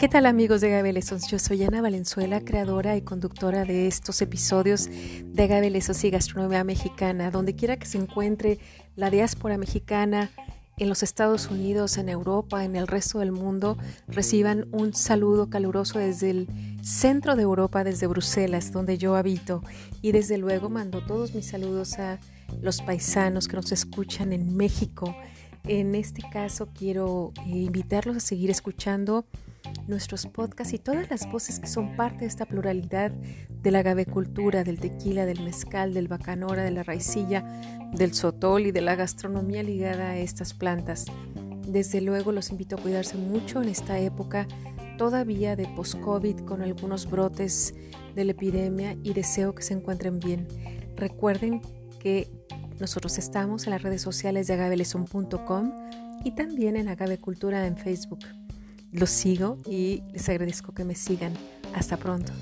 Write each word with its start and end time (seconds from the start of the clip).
¿Qué 0.00 0.08
tal 0.08 0.24
amigos 0.24 0.62
de 0.62 0.68
Agave 0.68 0.98
Yo 1.28 1.38
soy 1.38 1.62
Ana 1.62 1.82
Valenzuela, 1.82 2.40
creadora 2.40 2.96
y 2.96 3.02
conductora 3.02 3.66
de 3.66 3.86
estos 3.86 4.22
episodios 4.22 4.88
de 4.88 5.42
Agave 5.42 5.68
y 5.68 6.10
Gastronomía 6.10 6.64
Mexicana. 6.64 7.30
Donde 7.30 7.54
quiera 7.54 7.76
que 7.76 7.84
se 7.84 7.98
encuentre 7.98 8.58
la 8.96 9.10
diáspora 9.10 9.58
mexicana 9.58 10.30
en 10.78 10.88
los 10.88 11.02
Estados 11.02 11.50
Unidos, 11.50 11.98
en 11.98 12.08
Europa, 12.08 12.64
en 12.64 12.76
el 12.76 12.86
resto 12.86 13.18
del 13.18 13.30
mundo, 13.30 13.76
reciban 14.08 14.68
un 14.72 14.94
saludo 14.94 15.50
caluroso 15.50 15.98
desde 15.98 16.30
el 16.30 16.48
centro 16.82 17.36
de 17.36 17.42
Europa, 17.42 17.84
desde 17.84 18.06
Bruselas, 18.06 18.72
donde 18.72 18.96
yo 18.96 19.16
habito. 19.16 19.62
Y 20.00 20.12
desde 20.12 20.38
luego 20.38 20.70
mando 20.70 21.04
todos 21.04 21.34
mis 21.34 21.44
saludos 21.44 21.98
a 21.98 22.18
los 22.62 22.80
paisanos 22.80 23.48
que 23.48 23.56
nos 23.56 23.70
escuchan 23.70 24.32
en 24.32 24.56
México. 24.56 25.14
En 25.64 25.94
este 25.94 26.22
caso 26.32 26.70
quiero 26.72 27.34
eh, 27.44 27.50
invitarlos 27.50 28.16
a 28.16 28.20
seguir 28.20 28.48
escuchando 28.48 29.26
nuestros 29.86 30.26
podcasts 30.26 30.72
y 30.72 30.78
todas 30.78 31.10
las 31.10 31.30
voces 31.30 31.58
que 31.60 31.66
son 31.66 31.96
parte 31.96 32.20
de 32.20 32.26
esta 32.26 32.46
pluralidad 32.46 33.10
de 33.10 33.70
la 33.70 33.82
gavecultura, 33.82 34.64
del 34.64 34.78
tequila, 34.78 35.26
del 35.26 35.42
mezcal, 35.42 35.94
del 35.94 36.08
bacanora, 36.08 36.62
de 36.62 36.70
la 36.70 36.82
raicilla, 36.82 37.44
del 37.92 38.14
sotol 38.14 38.66
y 38.66 38.72
de 38.72 38.80
la 38.80 38.94
gastronomía 38.94 39.62
ligada 39.62 40.10
a 40.10 40.18
estas 40.18 40.54
plantas. 40.54 41.06
Desde 41.66 42.00
luego 42.00 42.32
los 42.32 42.50
invito 42.50 42.76
a 42.76 42.80
cuidarse 42.80 43.16
mucho 43.16 43.62
en 43.62 43.68
esta 43.68 43.98
época 43.98 44.46
todavía 44.96 45.56
de 45.56 45.66
post-COVID 45.66 46.40
con 46.40 46.62
algunos 46.62 47.08
brotes 47.08 47.74
de 48.14 48.24
la 48.24 48.32
epidemia 48.32 48.96
y 49.02 49.12
deseo 49.12 49.54
que 49.54 49.62
se 49.62 49.74
encuentren 49.74 50.18
bien. 50.20 50.46
Recuerden 50.96 51.62
que 51.98 52.30
nosotros 52.78 53.18
estamos 53.18 53.66
en 53.66 53.70
las 53.70 53.82
redes 53.82 54.02
sociales 54.02 54.46
de 54.46 54.54
agaveleson.com 54.54 55.72
y 56.24 56.32
también 56.32 56.76
en 56.76 56.88
Agavecultura 56.88 57.66
en 57.66 57.76
Facebook. 57.76 58.20
Los 58.92 59.10
sigo 59.10 59.58
y 59.66 60.02
les 60.12 60.28
agradezco 60.28 60.74
que 60.74 60.84
me 60.84 60.96
sigan. 60.96 61.32
Hasta 61.74 61.96
pronto. 61.96 62.32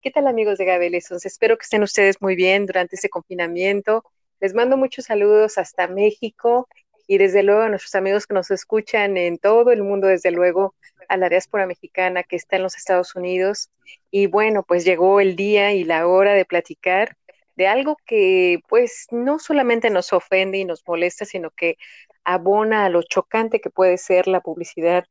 ¿Qué 0.00 0.10
tal 0.12 0.28
amigos 0.28 0.58
de 0.58 0.64
Gabelesos? 0.64 1.26
Espero 1.26 1.58
que 1.58 1.64
estén 1.64 1.82
ustedes 1.82 2.22
muy 2.22 2.36
bien 2.36 2.66
durante 2.66 2.94
este 2.94 3.08
confinamiento. 3.08 4.04
Les 4.40 4.54
mando 4.54 4.76
muchos 4.76 5.06
saludos 5.06 5.58
hasta 5.58 5.88
México 5.88 6.68
y 7.08 7.18
desde 7.18 7.42
luego 7.42 7.62
a 7.62 7.68
nuestros 7.68 7.96
amigos 7.96 8.28
que 8.28 8.34
nos 8.34 8.52
escuchan 8.52 9.16
en 9.16 9.38
todo 9.38 9.72
el 9.72 9.82
mundo, 9.82 10.06
desde 10.06 10.30
luego 10.30 10.76
a 11.08 11.16
la 11.16 11.28
diáspora 11.28 11.66
mexicana 11.66 12.22
que 12.22 12.36
está 12.36 12.56
en 12.56 12.62
los 12.62 12.76
Estados 12.76 13.16
Unidos. 13.16 13.70
Y 14.12 14.28
bueno, 14.28 14.62
pues 14.62 14.84
llegó 14.84 15.20
el 15.20 15.34
día 15.34 15.72
y 15.72 15.82
la 15.82 16.06
hora 16.06 16.32
de 16.34 16.44
platicar 16.44 17.16
de 17.56 17.66
algo 17.66 17.96
que 18.06 18.60
pues 18.68 19.06
no 19.10 19.38
solamente 19.38 19.90
nos 19.90 20.12
ofende 20.12 20.58
y 20.58 20.64
nos 20.64 20.86
molesta, 20.86 21.24
sino 21.24 21.50
que 21.50 21.76
abona 22.24 22.84
a 22.84 22.88
lo 22.88 23.02
chocante 23.02 23.60
que 23.60 23.70
puede 23.70 23.98
ser 23.98 24.28
la 24.28 24.40
publicidad 24.40 25.04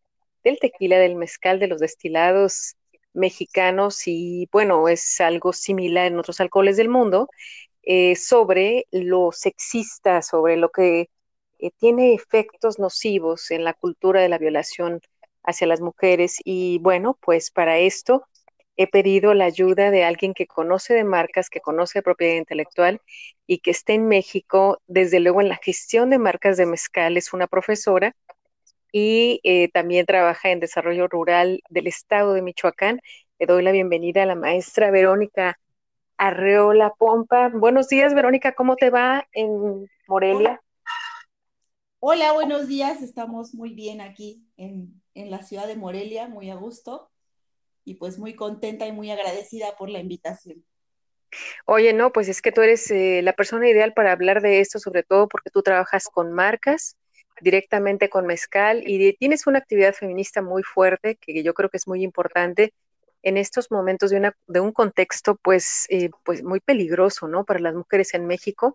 del 0.43 0.59
tequila, 0.59 0.97
del 0.97 1.15
mezcal, 1.15 1.59
de 1.59 1.67
los 1.67 1.79
destilados 1.79 2.75
mexicanos 3.13 4.03
y 4.07 4.47
bueno, 4.51 4.87
es 4.87 5.19
algo 5.21 5.53
similar 5.53 6.07
en 6.07 6.19
otros 6.19 6.39
alcoholes 6.39 6.77
del 6.77 6.89
mundo, 6.89 7.29
eh, 7.83 8.15
sobre 8.15 8.87
lo 8.91 9.31
sexista, 9.31 10.21
sobre 10.21 10.57
lo 10.57 10.69
que 10.69 11.09
eh, 11.59 11.71
tiene 11.77 12.13
efectos 12.13 12.79
nocivos 12.79 13.51
en 13.51 13.63
la 13.63 13.73
cultura 13.73 14.21
de 14.21 14.29
la 14.29 14.37
violación 14.37 15.01
hacia 15.43 15.67
las 15.67 15.81
mujeres. 15.81 16.37
Y 16.43 16.79
bueno, 16.79 17.17
pues 17.21 17.51
para 17.51 17.79
esto 17.79 18.25
he 18.77 18.87
pedido 18.87 19.33
la 19.33 19.45
ayuda 19.45 19.91
de 19.91 20.03
alguien 20.03 20.33
que 20.33 20.47
conoce 20.47 20.93
de 20.93 21.03
marcas, 21.03 21.49
que 21.49 21.61
conoce 21.61 22.01
propiedad 22.01 22.35
intelectual 22.35 23.01
y 23.45 23.59
que 23.59 23.71
esté 23.71 23.93
en 23.93 24.07
México, 24.07 24.81
desde 24.87 25.19
luego 25.19 25.41
en 25.41 25.49
la 25.49 25.59
gestión 25.61 26.09
de 26.09 26.19
marcas 26.19 26.57
de 26.57 26.65
mezcal, 26.65 27.17
es 27.17 27.33
una 27.33 27.47
profesora 27.47 28.15
y 28.91 29.39
eh, 29.43 29.69
también 29.69 30.05
trabaja 30.05 30.51
en 30.51 30.59
desarrollo 30.59 31.07
rural 31.07 31.61
del 31.69 31.87
estado 31.87 32.33
de 32.33 32.41
Michoacán. 32.41 33.01
Le 33.39 33.45
doy 33.45 33.63
la 33.63 33.71
bienvenida 33.71 34.23
a 34.23 34.25
la 34.25 34.35
maestra 34.35 34.91
Verónica 34.91 35.59
Arreola 36.17 36.93
Pompa. 36.97 37.49
Buenos 37.49 37.87
días, 37.87 38.13
Verónica, 38.13 38.53
¿cómo 38.53 38.75
te 38.75 38.89
va 38.89 39.27
en 39.31 39.89
Morelia? 40.07 40.61
Hola, 41.99 42.33
buenos 42.33 42.67
días. 42.67 43.01
Estamos 43.01 43.53
muy 43.53 43.73
bien 43.73 44.01
aquí 44.01 44.43
en, 44.57 45.01
en 45.13 45.29
la 45.29 45.43
ciudad 45.43 45.67
de 45.67 45.75
Morelia, 45.75 46.27
muy 46.27 46.49
a 46.49 46.55
gusto 46.55 47.11
y 47.83 47.95
pues 47.95 48.17
muy 48.17 48.35
contenta 48.35 48.87
y 48.87 48.91
muy 48.91 49.11
agradecida 49.11 49.75
por 49.77 49.89
la 49.89 49.99
invitación. 49.99 50.63
Oye, 51.65 51.93
no, 51.93 52.11
pues 52.11 52.27
es 52.27 52.41
que 52.41 52.51
tú 52.51 52.61
eres 52.61 52.91
eh, 52.91 53.21
la 53.23 53.33
persona 53.33 53.69
ideal 53.69 53.93
para 53.93 54.11
hablar 54.11 54.41
de 54.41 54.59
esto, 54.59 54.79
sobre 54.79 55.03
todo 55.03 55.27
porque 55.27 55.49
tú 55.49 55.61
trabajas 55.61 56.07
con 56.09 56.33
marcas 56.33 56.97
directamente 57.41 58.09
con 58.09 58.27
mezcal 58.27 58.83
y 58.85 59.13
tienes 59.13 59.47
una 59.47 59.59
actividad 59.59 59.93
feminista 59.93 60.41
muy 60.41 60.63
fuerte 60.63 61.15
que 61.15 61.41
yo 61.43 61.53
creo 61.53 61.69
que 61.69 61.77
es 61.77 61.87
muy 61.87 62.03
importante 62.03 62.73
en 63.23 63.37
estos 63.37 63.71
momentos 63.71 64.09
de, 64.09 64.17
una, 64.17 64.35
de 64.47 64.59
un 64.59 64.71
contexto 64.71 65.35
pues, 65.35 65.85
eh, 65.89 66.09
pues 66.23 66.43
muy 66.43 66.59
peligroso, 66.59 67.27
¿no? 67.27 67.45
Para 67.45 67.59
las 67.59 67.75
mujeres 67.75 68.13
en 68.13 68.25
México. 68.25 68.73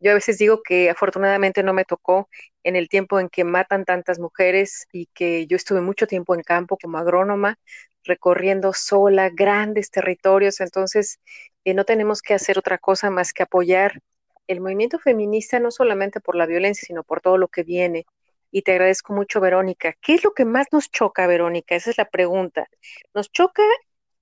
Yo 0.00 0.10
a 0.10 0.14
veces 0.14 0.38
digo 0.38 0.62
que 0.62 0.90
afortunadamente 0.90 1.62
no 1.62 1.72
me 1.72 1.84
tocó 1.84 2.28
en 2.62 2.76
el 2.76 2.88
tiempo 2.88 3.18
en 3.20 3.28
que 3.28 3.44
matan 3.44 3.84
tantas 3.84 4.18
mujeres 4.18 4.86
y 4.92 5.06
que 5.14 5.46
yo 5.46 5.56
estuve 5.56 5.80
mucho 5.80 6.06
tiempo 6.06 6.34
en 6.34 6.42
campo 6.42 6.76
como 6.80 6.98
agrónoma, 6.98 7.58
recorriendo 8.06 8.72
sola 8.72 9.30
grandes 9.30 9.90
territorios, 9.90 10.60
entonces 10.60 11.20
eh, 11.64 11.74
no 11.74 11.84
tenemos 11.84 12.22
que 12.22 12.34
hacer 12.34 12.58
otra 12.58 12.78
cosa 12.78 13.10
más 13.10 13.32
que 13.32 13.42
apoyar 13.42 14.00
el 14.46 14.60
movimiento 14.60 14.98
feminista, 14.98 15.58
no 15.60 15.70
solamente 15.70 16.20
por 16.20 16.36
la 16.36 16.46
violencia, 16.46 16.86
sino 16.86 17.02
por 17.02 17.20
todo 17.20 17.38
lo 17.38 17.48
que 17.48 17.62
viene. 17.64 18.06
Y 18.50 18.62
te 18.62 18.72
agradezco 18.72 19.12
mucho, 19.12 19.40
Verónica. 19.40 19.94
¿Qué 20.00 20.14
es 20.14 20.24
lo 20.24 20.32
que 20.32 20.44
más 20.44 20.68
nos 20.72 20.90
choca, 20.90 21.26
Verónica? 21.26 21.74
Esa 21.74 21.90
es 21.90 21.98
la 21.98 22.08
pregunta. 22.08 22.68
Nos 23.14 23.30
choca 23.32 23.62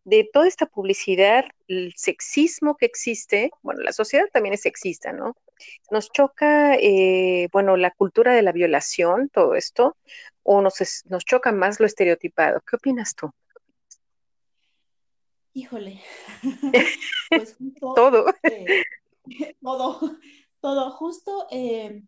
de 0.04 0.28
toda 0.32 0.48
esta 0.48 0.66
publicidad, 0.66 1.44
el 1.68 1.94
sexismo 1.96 2.76
que 2.76 2.86
existe, 2.86 3.50
bueno, 3.62 3.82
la 3.82 3.92
sociedad 3.92 4.26
también 4.32 4.54
es 4.54 4.62
sexista, 4.62 5.12
¿no? 5.12 5.36
Nos 5.90 6.10
choca, 6.10 6.76
eh, 6.76 7.48
bueno, 7.52 7.76
la 7.76 7.90
cultura 7.90 8.34
de 8.34 8.42
la 8.42 8.52
violación, 8.52 9.30
todo 9.30 9.54
esto, 9.54 9.96
o 10.42 10.60
nos, 10.60 10.74
nos 11.06 11.24
choca 11.24 11.52
más 11.52 11.80
lo 11.80 11.86
estereotipado. 11.86 12.60
¿Qué 12.68 12.76
opinas 12.76 13.14
tú? 13.14 13.30
Híjole. 15.56 16.02
pues 17.30 17.56
todo. 17.80 18.26
Eh, 18.42 18.82
todo, 19.62 20.18
todo. 20.60 20.90
Justo 20.90 21.46
eh, 21.52 22.02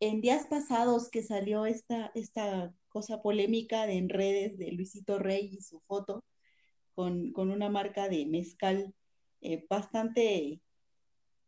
en 0.00 0.20
días 0.22 0.46
pasados 0.46 1.10
que 1.10 1.22
salió 1.22 1.66
esta, 1.66 2.10
esta 2.14 2.72
cosa 2.88 3.20
polémica 3.20 3.86
de 3.86 3.98
en 3.98 4.08
redes 4.08 4.56
de 4.56 4.72
Luisito 4.72 5.18
Rey 5.18 5.50
y 5.52 5.60
su 5.60 5.80
foto 5.80 6.24
con, 6.94 7.32
una 7.36 7.68
marca 7.68 8.08
de 8.08 8.24
mezcal 8.24 8.94
eh, 9.42 9.66
bastante, 9.68 10.62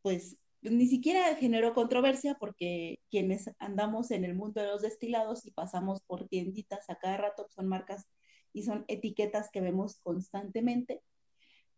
pues 0.03 0.37
ni 0.61 0.87
siquiera 0.87 1.35
generó 1.37 1.73
controversia 1.73 2.37
porque 2.39 3.01
quienes 3.11 3.51
andamos 3.59 4.11
en 4.11 4.27
el 4.27 4.35
mundo 4.35 4.61
de 4.61 4.69
los 4.69 4.83
destilados 4.83 5.47
y 5.47 5.53
pasamos 5.53 6.03
por 6.03 6.29
tienditas 6.29 6.91
a 6.91 6.97
cada 6.97 7.17
rato 7.17 7.47
son 7.49 7.67
marcas 7.67 8.07
y 8.53 8.65
son 8.65 8.85
etiquetas 8.89 9.51
que 9.51 9.63
vemos 9.63 10.01
constantemente 10.03 11.03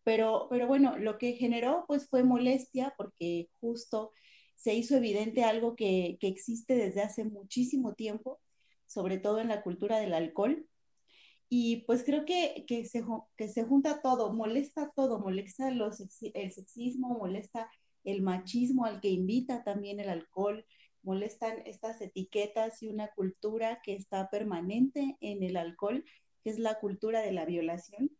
pero, 0.04 0.48
pero 0.50 0.66
bueno, 0.66 0.98
lo 0.98 1.18
que 1.18 1.34
generó 1.34 1.84
pues 1.86 2.08
fue 2.08 2.24
molestia 2.24 2.94
porque 2.96 3.48
justo 3.60 4.12
se 4.54 4.74
hizo 4.74 4.96
evidente 4.96 5.44
algo 5.44 5.74
que, 5.76 6.16
que 6.20 6.28
existe 6.28 6.74
desde 6.74 7.02
hace 7.02 7.24
muchísimo 7.24 7.94
tiempo, 7.94 8.40
sobre 8.86 9.18
todo 9.18 9.40
en 9.40 9.48
la 9.48 9.62
cultura 9.62 9.98
del 9.98 10.14
alcohol. 10.14 10.66
Y 11.48 11.84
pues 11.84 12.04
creo 12.04 12.24
que, 12.24 12.64
que, 12.66 12.84
se, 12.86 13.04
que 13.36 13.48
se 13.48 13.64
junta 13.64 14.00
todo, 14.00 14.32
molesta 14.32 14.90
todo, 14.94 15.18
molesta 15.18 15.68
el 15.68 16.52
sexismo, 16.52 17.18
molesta 17.18 17.70
el 18.04 18.22
machismo 18.22 18.84
al 18.84 19.00
que 19.00 19.08
invita 19.10 19.62
también 19.62 20.00
el 20.00 20.08
alcohol, 20.08 20.64
molestan 21.02 21.62
estas 21.66 22.00
etiquetas 22.00 22.82
y 22.82 22.88
una 22.88 23.08
cultura 23.08 23.80
que 23.82 23.94
está 23.94 24.30
permanente 24.30 25.16
en 25.20 25.42
el 25.42 25.56
alcohol, 25.56 26.04
que 26.42 26.50
es 26.50 26.58
la 26.58 26.78
cultura 26.80 27.20
de 27.20 27.32
la 27.32 27.44
violación. 27.44 28.10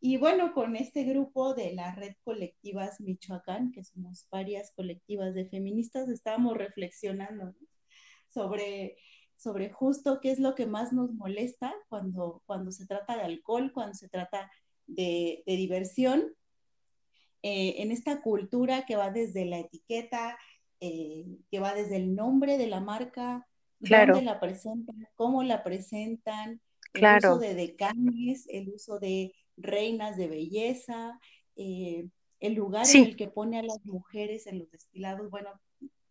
Y 0.00 0.16
bueno, 0.16 0.52
con 0.54 0.76
este 0.76 1.02
grupo 1.02 1.54
de 1.54 1.72
la 1.72 1.94
red 1.94 2.14
Colectivas 2.22 3.00
Michoacán, 3.00 3.72
que 3.72 3.82
somos 3.82 4.28
varias 4.30 4.70
colectivas 4.72 5.34
de 5.34 5.46
feministas, 5.46 6.08
estábamos 6.08 6.56
reflexionando 6.56 7.54
sobre, 8.28 8.96
sobre 9.36 9.70
justo 9.70 10.20
qué 10.20 10.30
es 10.30 10.38
lo 10.38 10.54
que 10.54 10.66
más 10.66 10.92
nos 10.92 11.12
molesta 11.12 11.74
cuando, 11.88 12.42
cuando 12.46 12.70
se 12.70 12.86
trata 12.86 13.16
de 13.16 13.22
alcohol, 13.22 13.72
cuando 13.72 13.94
se 13.94 14.08
trata 14.08 14.48
de, 14.86 15.42
diversión, 15.46 16.32
eh, 17.42 17.76
en 17.78 17.90
esta 17.90 18.20
cultura 18.20 18.86
que 18.86 18.94
va 18.94 19.10
desde 19.10 19.46
la 19.46 19.58
etiqueta, 19.58 20.38
eh, 20.80 21.26
que 21.50 21.58
va 21.58 21.74
desde 21.74 21.96
el 21.96 22.14
nombre 22.14 22.56
de 22.56 22.68
la 22.68 22.80
marca, 22.80 23.48
dónde 23.80 24.22
la 24.22 24.38
presentan, 24.38 25.08
cómo 25.16 25.42
la 25.42 25.64
presentan, 25.64 26.60
el 26.94 27.16
uso 27.16 27.38
de 27.38 27.54
decanes, 27.54 28.46
el 28.48 28.70
uso 28.70 28.98
de 29.00 29.34
reinas 29.58 30.16
de 30.16 30.28
belleza, 30.28 31.18
eh, 31.56 32.06
el 32.40 32.54
lugar 32.54 32.86
en 32.92 33.04
el 33.04 33.16
que 33.16 33.28
pone 33.28 33.58
a 33.58 33.62
las 33.62 33.84
mujeres 33.84 34.46
en 34.46 34.60
los 34.60 34.70
destilados, 34.70 35.30
bueno, 35.30 35.50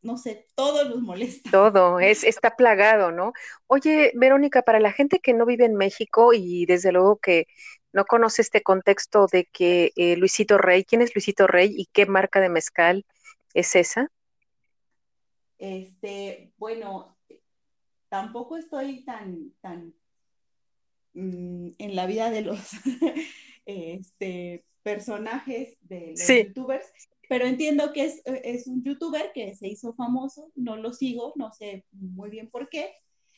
no 0.02 0.18
sé, 0.18 0.48
todo 0.56 0.88
nos 0.88 1.02
molesta. 1.02 1.50
Todo, 1.52 2.00
es, 2.00 2.24
está 2.24 2.56
plagado, 2.56 3.12
¿no? 3.12 3.34
Oye, 3.68 4.12
Verónica, 4.16 4.62
para 4.62 4.80
la 4.80 4.92
gente 4.92 5.20
que 5.20 5.34
no 5.34 5.46
vive 5.46 5.66
en 5.66 5.76
México 5.76 6.34
y 6.34 6.66
desde 6.66 6.92
luego 6.92 7.18
que 7.18 7.48
no 7.94 8.06
conoce 8.06 8.42
este 8.42 8.62
contexto 8.62 9.28
de 9.32 9.46
que 9.46 9.92
eh, 9.96 10.18
Luisito 10.18 10.58
Rey, 10.58 10.84
¿quién 10.84 11.02
es 11.02 11.16
Luisito 11.16 11.48
Rey 11.48 11.74
y 11.76 11.88
qué 11.92 12.06
marca 12.06 12.40
de 12.40 12.50
mezcal 12.50 13.06
es 13.54 13.76
esa? 13.76 14.12
Este, 15.58 16.54
bueno, 16.58 17.18
tampoco 18.10 18.58
estoy 18.58 19.04
tan, 19.04 19.52
tan 19.62 19.94
mm, 21.18 21.70
en 21.78 21.96
la 21.96 22.06
vida 22.06 22.30
de 22.30 22.42
los 22.42 22.60
este, 23.66 24.64
personajes 24.84 25.78
de 25.82 26.14
los 26.18 26.28
youtubers, 26.28 26.86
pero 27.30 27.46
entiendo 27.46 27.92
que 27.92 28.06
es, 28.06 28.22
es, 28.26 28.68
un 28.68 28.84
youtuber 28.84 29.32
que 29.34 29.54
se 29.56 29.68
hizo 29.68 29.94
famoso, 29.94 30.52
no 30.56 30.78
lo 30.78 30.94
sigo, 30.94 31.34
no 31.36 31.52
sé 31.52 31.86
muy 31.92 32.30
bien 32.30 32.50
por 32.50 32.70
qué. 32.70 32.94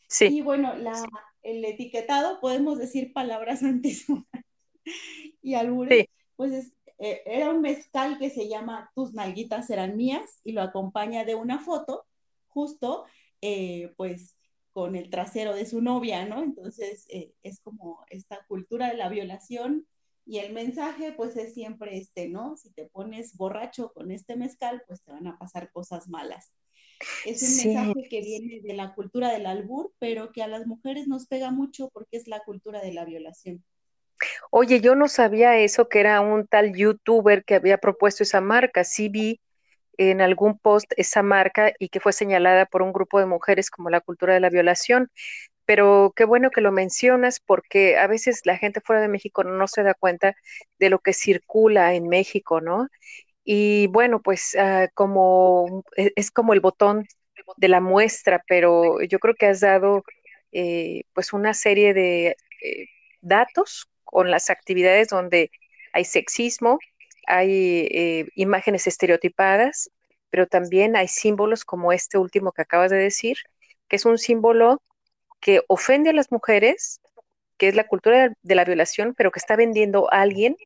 Sí. 0.08 0.26
Y 0.26 0.42
bueno, 0.42 0.76
la, 0.76 0.94
el 1.42 1.66
etiquetado, 1.66 2.40
podemos 2.40 2.78
decir 2.78 3.14
palabras 3.14 3.64
antes 3.64 4.06
y 5.42 5.54
albures, 5.56 6.06
pues 6.36 6.74
eh, 7.00 7.22
era 7.26 7.50
un 7.50 7.62
mezcal 7.62 8.20
que 8.20 8.30
se 8.30 8.48
llama 8.48 8.92
Tus 8.94 9.14
nalguitas 9.14 9.68
serán 9.68 9.96
mías 9.96 10.42
y 10.44 10.52
lo 10.52 10.62
acompaña 10.62 11.26
de 11.26 11.36
una 11.36 11.60
foto, 11.60 12.06
justo, 12.48 13.06
eh, 13.42 13.94
pues 13.96 14.36
con 14.72 14.96
el 14.96 15.10
trasero 15.10 15.54
de 15.54 15.66
su 15.66 15.82
novia, 15.82 16.26
¿no? 16.26 16.44
Entonces 16.44 17.06
eh, 17.10 17.34
es 17.44 17.60
como 17.60 18.06
esta 18.10 18.46
cultura 18.48 18.90
de 18.90 18.98
la 18.98 19.10
violación 19.10 19.88
y 20.26 20.40
el 20.40 20.54
mensaje 20.54 21.12
pues 21.14 21.36
es 21.38 21.54
siempre 21.54 21.98
este, 21.98 22.30
¿no? 22.30 22.56
Si 22.56 22.72
te 22.72 22.86
pones 22.86 23.36
borracho 23.36 23.92
con 23.94 24.12
este 24.12 24.36
mezcal, 24.36 24.84
pues 24.88 25.04
te 25.04 25.12
van 25.12 25.28
a 25.28 25.38
pasar 25.38 25.72
cosas 25.72 26.08
malas. 26.08 26.54
Es 27.26 27.42
un 27.42 27.66
mensaje 27.66 28.10
que 28.10 28.22
viene 28.22 28.62
de 28.62 28.74
la 28.74 28.94
cultura 28.94 29.32
del 29.32 29.46
albur, 29.46 29.94
pero 30.00 30.32
que 30.32 30.44
a 30.44 30.48
las 30.48 30.68
mujeres 30.68 31.08
nos 31.08 31.28
pega 31.28 31.50
mucho 31.50 31.90
porque 31.94 32.18
es 32.18 32.28
la 32.28 32.42
cultura 32.42 32.82
de 32.82 32.94
la 32.94 33.06
violación. 33.06 33.64
Oye, 34.52 34.82
yo 34.82 34.96
no 34.96 35.08
sabía 35.08 35.58
eso, 35.58 35.88
que 35.88 36.02
era 36.02 36.20
un 36.22 36.46
tal 36.46 36.76
youtuber 36.76 37.46
que 37.46 37.56
había 37.56 37.78
propuesto 37.78 38.24
esa 38.24 38.42
marca. 38.42 38.84
Sí 38.84 39.08
vi 39.08 39.40
en 40.00 40.22
algún 40.22 40.58
post 40.58 40.94
esa 40.96 41.24
marca 41.24 41.74
y 41.78 41.90
que 41.90 42.00
fue 42.00 42.14
señalada 42.14 42.66
por 42.66 42.82
un 42.82 42.94
grupo 42.94 43.20
de 43.20 43.26
mujeres 43.26 43.70
como 43.70 43.90
la 43.90 44.00
cultura 44.00 44.34
de 44.34 44.40
la 44.40 44.50
violación. 44.50 45.12
Pero 45.66 46.14
qué 46.16 46.26
bueno 46.26 46.52
que 46.52 46.62
lo 46.62 46.72
mencionas 46.72 47.42
porque 47.42 47.98
a 47.98 48.08
veces 48.08 48.42
la 48.46 48.58
gente 48.58 48.82
fuera 48.82 49.02
de 49.02 49.10
México 49.10 49.44
no 49.44 49.68
se 49.68 49.84
da 49.84 49.94
cuenta 49.94 50.36
de 50.80 50.90
lo 50.90 51.00
que 51.00 51.14
circula 51.14 51.94
en 51.96 52.08
México, 52.08 52.62
¿no? 52.62 52.88
Y 53.44 53.88
bueno, 53.88 54.22
pues 54.22 54.56
ah, 54.58 54.88
como 54.94 55.84
e, 55.98 56.14
es 56.16 56.32
como 56.32 56.54
el 56.54 56.62
botón 56.62 57.06
de 57.58 57.68
la 57.68 57.82
muestra, 57.82 58.44
pero 58.48 59.02
yo 59.04 59.20
creo 59.20 59.36
que 59.36 59.48
has 59.48 59.60
dado 59.62 60.04
eh, 60.54 61.04
pues 61.14 61.34
una 61.34 61.54
serie 61.54 61.94
de 61.94 62.38
eh, 62.64 62.86
datos 63.22 63.90
con 64.06 64.32
las 64.32 64.50
actividades 64.50 65.10
donde 65.10 65.52
hay 65.94 66.06
sexismo, 66.06 66.80
hay 67.30 67.88
eh, 67.92 68.28
imágenes 68.36 68.88
estereotipadas, 68.88 69.92
pero 70.30 70.48
también 70.48 70.96
hay 70.96 71.08
símbolos 71.08 71.64
como 71.64 71.94
este 71.94 72.18
último 72.18 72.52
que 72.52 72.64
acabas 72.64 72.92
de 72.92 72.98
decir, 72.98 73.38
que 73.88 73.96
es 73.96 74.06
un 74.06 74.18
símbolo 74.18 74.82
que 75.40 75.62
ofende 75.68 76.10
a 76.10 76.14
las 76.14 76.32
mujeres, 76.32 77.02
que 77.58 77.70
es 77.70 77.76
la 77.76 77.88
cultura 77.88 78.34
de 78.42 78.56
la 78.56 78.66
violación, 78.66 79.14
pero 79.16 79.32
que 79.32 79.40
está 79.40 79.56
vendiendo 79.56 80.12
a 80.12 80.22
alguien 80.22 80.58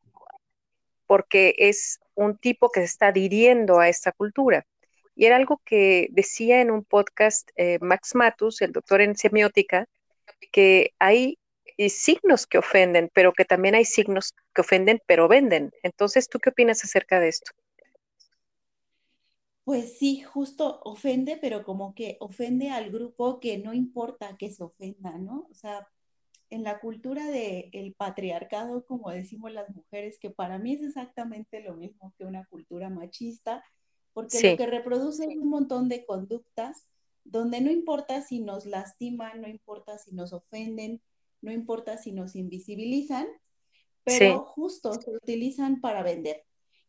porque 1.06 1.54
es 1.58 2.00
un 2.14 2.38
tipo 2.38 2.70
que 2.70 2.80
se 2.80 2.86
está 2.86 3.08
adhiriendo 3.08 3.78
a 3.78 3.88
esta 3.88 4.12
cultura. 4.12 4.66
Y 5.14 5.26
era 5.26 5.36
algo 5.36 5.60
que 5.64 6.08
decía 6.10 6.60
en 6.60 6.70
un 6.70 6.84
podcast 6.84 7.50
eh, 7.56 7.78
Max 7.80 8.14
Matus, 8.14 8.62
el 8.62 8.72
doctor 8.72 9.00
en 9.00 9.16
semiótica, 9.16 9.86
que 10.50 10.92
hay 10.98 11.38
y 11.76 11.90
signos 11.90 12.46
que 12.46 12.58
ofenden, 12.58 13.10
pero 13.12 13.32
que 13.32 13.44
también 13.44 13.74
hay 13.74 13.84
signos 13.84 14.34
que 14.54 14.60
ofenden, 14.60 15.00
pero 15.06 15.28
venden. 15.28 15.72
Entonces, 15.82 16.28
¿tú 16.28 16.38
qué 16.38 16.50
opinas 16.50 16.84
acerca 16.84 17.20
de 17.20 17.28
esto? 17.28 17.52
Pues 19.64 19.98
sí, 19.98 20.20
justo 20.20 20.80
ofende, 20.84 21.38
pero 21.40 21.64
como 21.64 21.94
que 21.94 22.18
ofende 22.20 22.70
al 22.70 22.90
grupo 22.90 23.40
que 23.40 23.56
no 23.58 23.72
importa 23.72 24.36
que 24.36 24.50
se 24.50 24.62
ofenda, 24.62 25.16
¿no? 25.18 25.46
O 25.50 25.54
sea, 25.54 25.88
en 26.50 26.62
la 26.64 26.80
cultura 26.80 27.26
del 27.30 27.94
patriarcado, 27.96 28.84
como 28.86 29.10
decimos 29.10 29.52
las 29.52 29.70
mujeres, 29.70 30.18
que 30.18 30.30
para 30.30 30.58
mí 30.58 30.74
es 30.74 30.82
exactamente 30.82 31.60
lo 31.60 31.74
mismo 31.74 32.12
que 32.18 32.26
una 32.26 32.44
cultura 32.46 32.90
machista, 32.90 33.64
porque 34.12 34.50
lo 34.50 34.56
que 34.56 34.66
reproduce 34.66 35.24
es 35.24 35.36
un 35.36 35.48
montón 35.48 35.88
de 35.88 36.04
conductas 36.04 36.86
donde 37.24 37.60
no 37.62 37.70
importa 37.70 38.20
si 38.20 38.40
nos 38.40 38.66
lastiman, 38.66 39.40
no 39.40 39.48
importa 39.48 39.98
si 39.98 40.12
nos 40.12 40.32
ofenden, 40.32 41.00
no 41.44 41.52
importa 41.52 41.98
si 41.98 42.12
nos 42.12 42.34
invisibilizan, 42.36 43.26
pero 44.02 44.44
justo 44.44 44.92
se 44.94 45.10
utilizan 45.10 45.80
para 45.80 46.02
vender. 46.02 46.44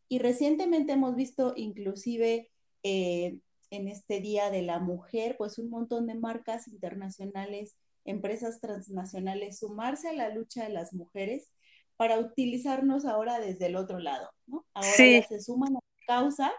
Y 0.08 0.18
recientemente 0.18 0.92
hemos 0.92 1.14
visto 1.14 1.52
inclusive 1.56 2.50
eh, 2.82 3.38
en 3.70 3.88
este 3.88 4.20
Día 4.20 4.50
de 4.50 4.62
la 4.62 4.78
Mujer, 4.78 5.36
pues 5.36 5.58
un 5.58 5.70
montón 5.70 6.06
de 6.06 6.14
marcas 6.14 6.68
internacionales, 6.68 7.76
empresas 8.04 8.60
transnacionales 8.60 9.58
sumarse 9.58 10.08
a 10.08 10.12
la 10.12 10.30
lucha 10.30 10.64
de 10.64 10.70
las 10.70 10.94
mujeres 10.94 11.52
para 11.96 12.18
utilizarnos 12.18 13.04
ahora 13.04 13.40
desde 13.40 13.66
el 13.66 13.76
otro 13.76 13.98
lado, 13.98 14.30
¿no? 14.46 14.64
Ahora 14.74 14.88
se 15.28 15.40
suman 15.40 15.76
a 15.76 15.80
la 15.80 16.06
causa 16.06 16.52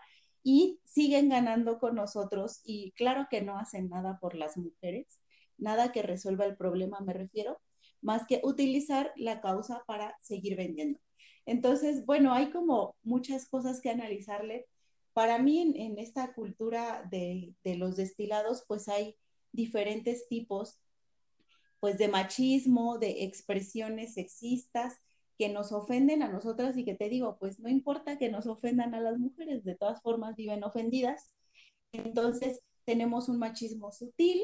y 0.43 0.79
siguen 0.83 1.29
ganando 1.29 1.79
con 1.79 1.95
nosotros 1.95 2.61
y 2.63 2.91
claro 2.91 3.27
que 3.29 3.41
no 3.41 3.57
hacen 3.57 3.89
nada 3.89 4.19
por 4.19 4.35
las 4.35 4.57
mujeres, 4.57 5.19
nada 5.57 5.91
que 5.91 6.01
resuelva 6.01 6.45
el 6.45 6.57
problema, 6.57 6.99
me 6.99 7.13
refiero, 7.13 7.59
más 8.01 8.25
que 8.27 8.41
utilizar 8.43 9.11
la 9.15 9.41
causa 9.41 9.83
para 9.85 10.17
seguir 10.21 10.55
vendiendo. 10.55 10.99
Entonces, 11.45 12.05
bueno, 12.05 12.33
hay 12.33 12.51
como 12.51 12.95
muchas 13.03 13.47
cosas 13.47 13.81
que 13.81 13.89
analizarle. 13.89 14.67
Para 15.13 15.39
mí, 15.39 15.73
en, 15.75 15.97
esta 15.97 16.33
cultura 16.33 17.07
de, 17.09 17.55
los 17.63 17.95
destilados, 17.95 18.65
pues 18.67 18.87
hay 18.89 19.15
diferentes 19.51 20.27
tipos, 20.27 20.79
pues 21.79 21.97
de 21.97 22.09
machismo, 22.09 22.97
de 22.97 23.23
expresiones 23.23 24.13
sexistas 24.13 24.95
que 25.37 25.49
nos 25.49 25.71
ofenden 25.71 26.21
a 26.21 26.29
nosotras 26.29 26.77
y 26.77 26.83
que 26.83 26.95
te 26.95 27.09
digo, 27.09 27.37
pues 27.39 27.59
no 27.59 27.69
importa 27.69 28.17
que 28.17 28.29
nos 28.29 28.47
ofendan 28.47 28.93
a 28.93 29.01
las 29.01 29.17
mujeres, 29.17 29.63
de 29.63 29.75
todas 29.75 30.01
formas 30.01 30.35
viven 30.35 30.63
ofendidas. 30.63 31.31
Entonces, 31.93 32.61
tenemos 32.83 33.29
un 33.29 33.39
machismo 33.39 33.91
sutil, 33.91 34.41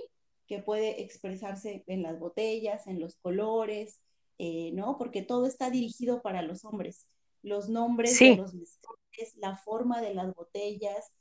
que 0.54 0.62
puede 0.62 1.02
expresarse 1.02 1.84
en 1.88 2.04
las 2.04 2.20
botellas, 2.20 2.86
en 2.86 3.00
los 3.00 3.16
colores, 3.16 4.00
eh, 4.38 4.72
¿no? 4.74 5.00
Porque 5.00 5.24
todo 5.24 5.48
está 5.48 5.72
dirigido 5.72 6.22
para 6.22 6.44
los 6.44 6.64
hombres. 6.64 7.08
Los 7.42 7.70
nombres 7.70 8.20
de 8.20 8.36
los 8.36 8.54
mezcales, 8.54 9.36
la 9.38 9.58
forma 9.58 10.00
de 10.00 10.14
las 10.14 10.36
botellas, 10.36 11.12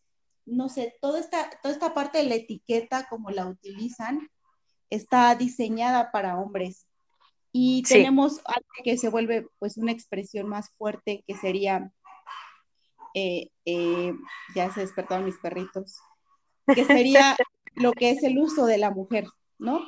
no 0.44 0.68
sé, 0.68 0.96
toda 1.00 1.18
esta, 1.18 1.48
toda 1.62 1.72
esta 1.72 1.94
parte 1.94 2.18
de 2.18 2.24
la 2.24 2.34
etiqueta, 2.34 3.06
como 3.08 3.30
la 3.30 3.46
utilizan, 3.46 4.28
está 4.90 5.34
diseñada 5.34 6.12
para 6.12 6.38
hombres. 6.38 6.86
Y 7.52 7.82
tenemos 7.84 8.38
algo 8.44 8.68
que 8.84 8.98
se 8.98 9.08
vuelve 9.08 9.46
pues 9.58 9.78
una 9.78 9.92
expresión 9.92 10.46
más 10.46 10.70
fuerte, 10.76 11.24
que 11.26 11.36
sería, 11.36 11.90
eh, 13.14 13.48
eh, 13.64 14.12
ya 14.54 14.70
se 14.74 14.80
despertaron 14.80 15.24
mis 15.24 15.38
perritos, 15.38 15.96
que 16.74 16.84
sería 16.84 17.34
lo 17.74 17.92
que 17.92 18.10
es 18.10 18.22
el 18.22 18.38
uso 18.38 18.66
de 18.66 18.78
la 18.78 18.90
mujer, 18.90 19.26
¿no? 19.58 19.80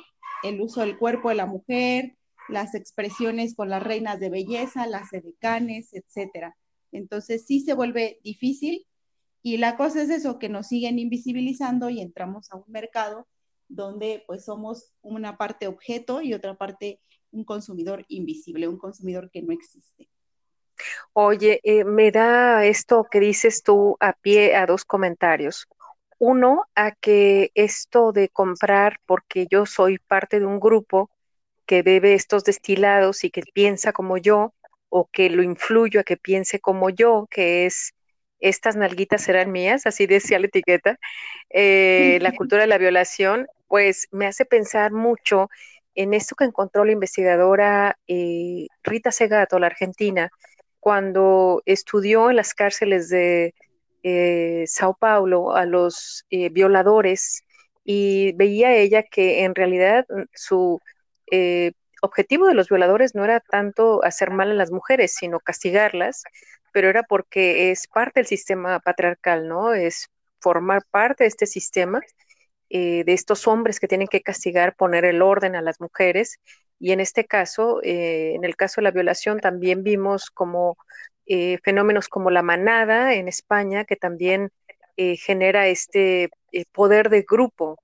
El 0.43 0.61
uso 0.61 0.81
del 0.81 0.97
cuerpo 0.97 1.29
de 1.29 1.35
la 1.35 1.45
mujer, 1.45 2.15
las 2.49 2.75
expresiones 2.75 3.55
con 3.55 3.69
las 3.69 3.83
reinas 3.83 4.19
de 4.19 4.29
belleza, 4.29 4.87
las 4.87 5.11
edecanes, 5.13 5.93
etcétera. 5.93 6.55
Entonces 6.91 7.45
sí 7.45 7.59
se 7.61 7.73
vuelve 7.73 8.19
difícil 8.23 8.85
y 9.41 9.57
la 9.57 9.77
cosa 9.77 10.01
es 10.01 10.09
eso, 10.09 10.39
que 10.39 10.49
nos 10.49 10.67
siguen 10.67 10.97
invisibilizando 10.97 11.89
y 11.89 12.01
entramos 12.01 12.51
a 12.51 12.57
un 12.57 12.65
mercado 12.67 13.27
donde 13.67 14.23
pues 14.27 14.45
somos 14.45 14.93
una 15.01 15.37
parte 15.37 15.67
objeto 15.67 16.21
y 16.21 16.33
otra 16.33 16.55
parte 16.55 16.99
un 17.31 17.43
consumidor 17.43 18.05
invisible, 18.07 18.67
un 18.67 18.77
consumidor 18.77 19.29
que 19.29 19.41
no 19.41 19.51
existe. 19.51 20.09
Oye, 21.13 21.61
eh, 21.63 21.83
me 21.83 22.11
da 22.11 22.65
esto 22.65 23.05
que 23.09 23.19
dices 23.19 23.63
tú 23.63 23.97
a 23.99 24.13
pie 24.13 24.55
a 24.55 24.65
dos 24.65 24.83
comentarios. 24.85 25.67
Uno, 26.17 26.65
a 26.75 26.91
que 26.91 27.51
esto 27.55 28.11
de 28.11 28.29
comprar, 28.29 28.99
porque 29.05 29.47
yo 29.49 29.65
soy 29.65 29.97
parte 29.99 30.39
de 30.39 30.45
un 30.45 30.59
grupo 30.59 31.09
que 31.65 31.81
bebe 31.81 32.13
estos 32.13 32.43
destilados 32.43 33.23
y 33.23 33.31
que 33.31 33.43
piensa 33.53 33.91
como 33.91 34.17
yo, 34.17 34.53
o 34.89 35.09
que 35.11 35.29
lo 35.29 35.43
influyo 35.43 35.99
a 35.99 36.03
que 36.03 36.17
piense 36.17 36.59
como 36.59 36.89
yo, 36.89 37.27
que 37.29 37.65
es 37.65 37.93
estas 38.39 38.75
nalguitas 38.75 39.23
serán 39.23 39.51
mías, 39.51 39.85
así 39.85 40.05
decía 40.07 40.39
la 40.39 40.47
etiqueta, 40.47 40.97
eh, 41.49 42.19
la 42.21 42.31
cultura 42.33 42.61
de 42.61 42.67
la 42.67 42.77
violación, 42.77 43.47
pues 43.67 44.07
me 44.11 44.27
hace 44.27 44.45
pensar 44.45 44.91
mucho 44.91 45.49
en 45.95 46.13
esto 46.13 46.35
que 46.35 46.45
encontró 46.45 46.85
la 46.85 46.91
investigadora 46.91 47.97
eh, 48.07 48.67
Rita 48.83 49.11
Segato, 49.11 49.57
la 49.59 49.67
argentina, 49.67 50.29
cuando 50.79 51.63
estudió 51.65 52.29
en 52.29 52.35
las 52.35 52.53
cárceles 52.53 53.09
de 53.09 53.55
eh, 54.07 54.65
Sao 54.67 54.95
Paulo 54.95 55.55
a 55.55 55.65
los 55.65 56.25
eh, 56.29 56.49
violadores 56.49 57.43
y 57.83 58.33
veía 58.33 58.75
ella 58.75 59.01
que 59.01 59.43
en 59.45 59.55
realidad 59.55 60.05
mm, 60.09 60.23
su 60.31 60.79
eh, 61.31 61.71
objetivo 62.03 62.47
de 62.47 62.53
los 62.53 62.69
violadores 62.69 63.15
no 63.15 63.23
era 63.25 63.39
tanto 63.39 64.03
hacer 64.03 64.29
mal 64.29 64.51
a 64.51 64.53
las 64.53 64.71
mujeres, 64.71 65.15
sino 65.15 65.39
castigarlas, 65.39 66.21
pero 66.71 66.87
era 66.89 67.01
porque 67.01 67.71
es 67.71 67.87
parte 67.87 68.19
del 68.19 68.27
sistema 68.27 68.79
patriarcal, 68.79 69.47
¿no? 69.47 69.73
Es 69.73 70.07
formar 70.39 70.83
parte 70.91 71.23
de 71.23 71.29
este 71.29 71.47
sistema, 71.47 71.99
de 72.69 73.03
estos 73.07 73.47
hombres 73.47 73.79
que 73.79 73.87
tienen 73.87 74.07
que 74.07 74.21
castigar, 74.21 74.75
poner 74.75 75.05
el 75.05 75.21
orden 75.21 75.55
a 75.55 75.61
las 75.61 75.79
mujeres. 75.81 76.39
Y 76.79 76.91
en 76.91 76.99
este 76.99 77.25
caso, 77.25 77.79
en 77.83 78.43
el 78.43 78.55
caso 78.55 78.81
de 78.81 78.83
la 78.83 78.91
violación, 78.91 79.39
también 79.39 79.83
vimos 79.83 80.29
como 80.31 80.77
eh, 81.25 81.59
fenómenos 81.63 82.07
como 82.09 82.29
la 82.31 82.43
manada 82.43 83.13
en 83.15 83.27
España, 83.27 83.85
que 83.85 83.95
también 83.95 84.51
eh, 84.97 85.17
genera 85.17 85.67
este 85.67 86.29
eh, 86.51 86.65
poder 86.71 87.09
de 87.09 87.23
grupo, 87.27 87.79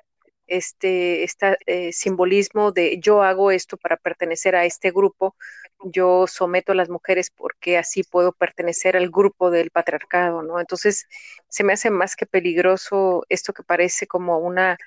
este, 0.48 1.24
este 1.24 1.58
simbolismo 1.94 2.72
de 2.74 3.00
yo 3.00 3.24
hago 3.24 3.52
esto 3.52 3.78
para 3.78 3.98
pertenecer 3.98 4.56
a 4.56 4.66
este 4.66 4.92
grupo, 4.92 5.36
yo 5.84 6.28
someto 6.28 6.74
a 6.74 6.76
las 6.76 6.90
mujeres 6.90 7.32
porque 7.32 7.78
así 7.78 8.04
puedo 8.04 8.34
pertenecer 8.34 8.98
al 8.98 9.10
grupo 9.10 9.50
del 9.52 9.72
patriarcado, 9.72 10.44
¿no? 10.44 10.60
Entonces, 10.60 11.08
se 11.48 11.64
me 11.64 11.74
hace 11.74 11.90
más 11.90 12.16
que 12.18 12.26
peligroso 12.26 13.24
esto 13.30 13.54
que 13.54 13.64
parece 13.64 14.08
como 14.08 14.40
una 14.40 14.78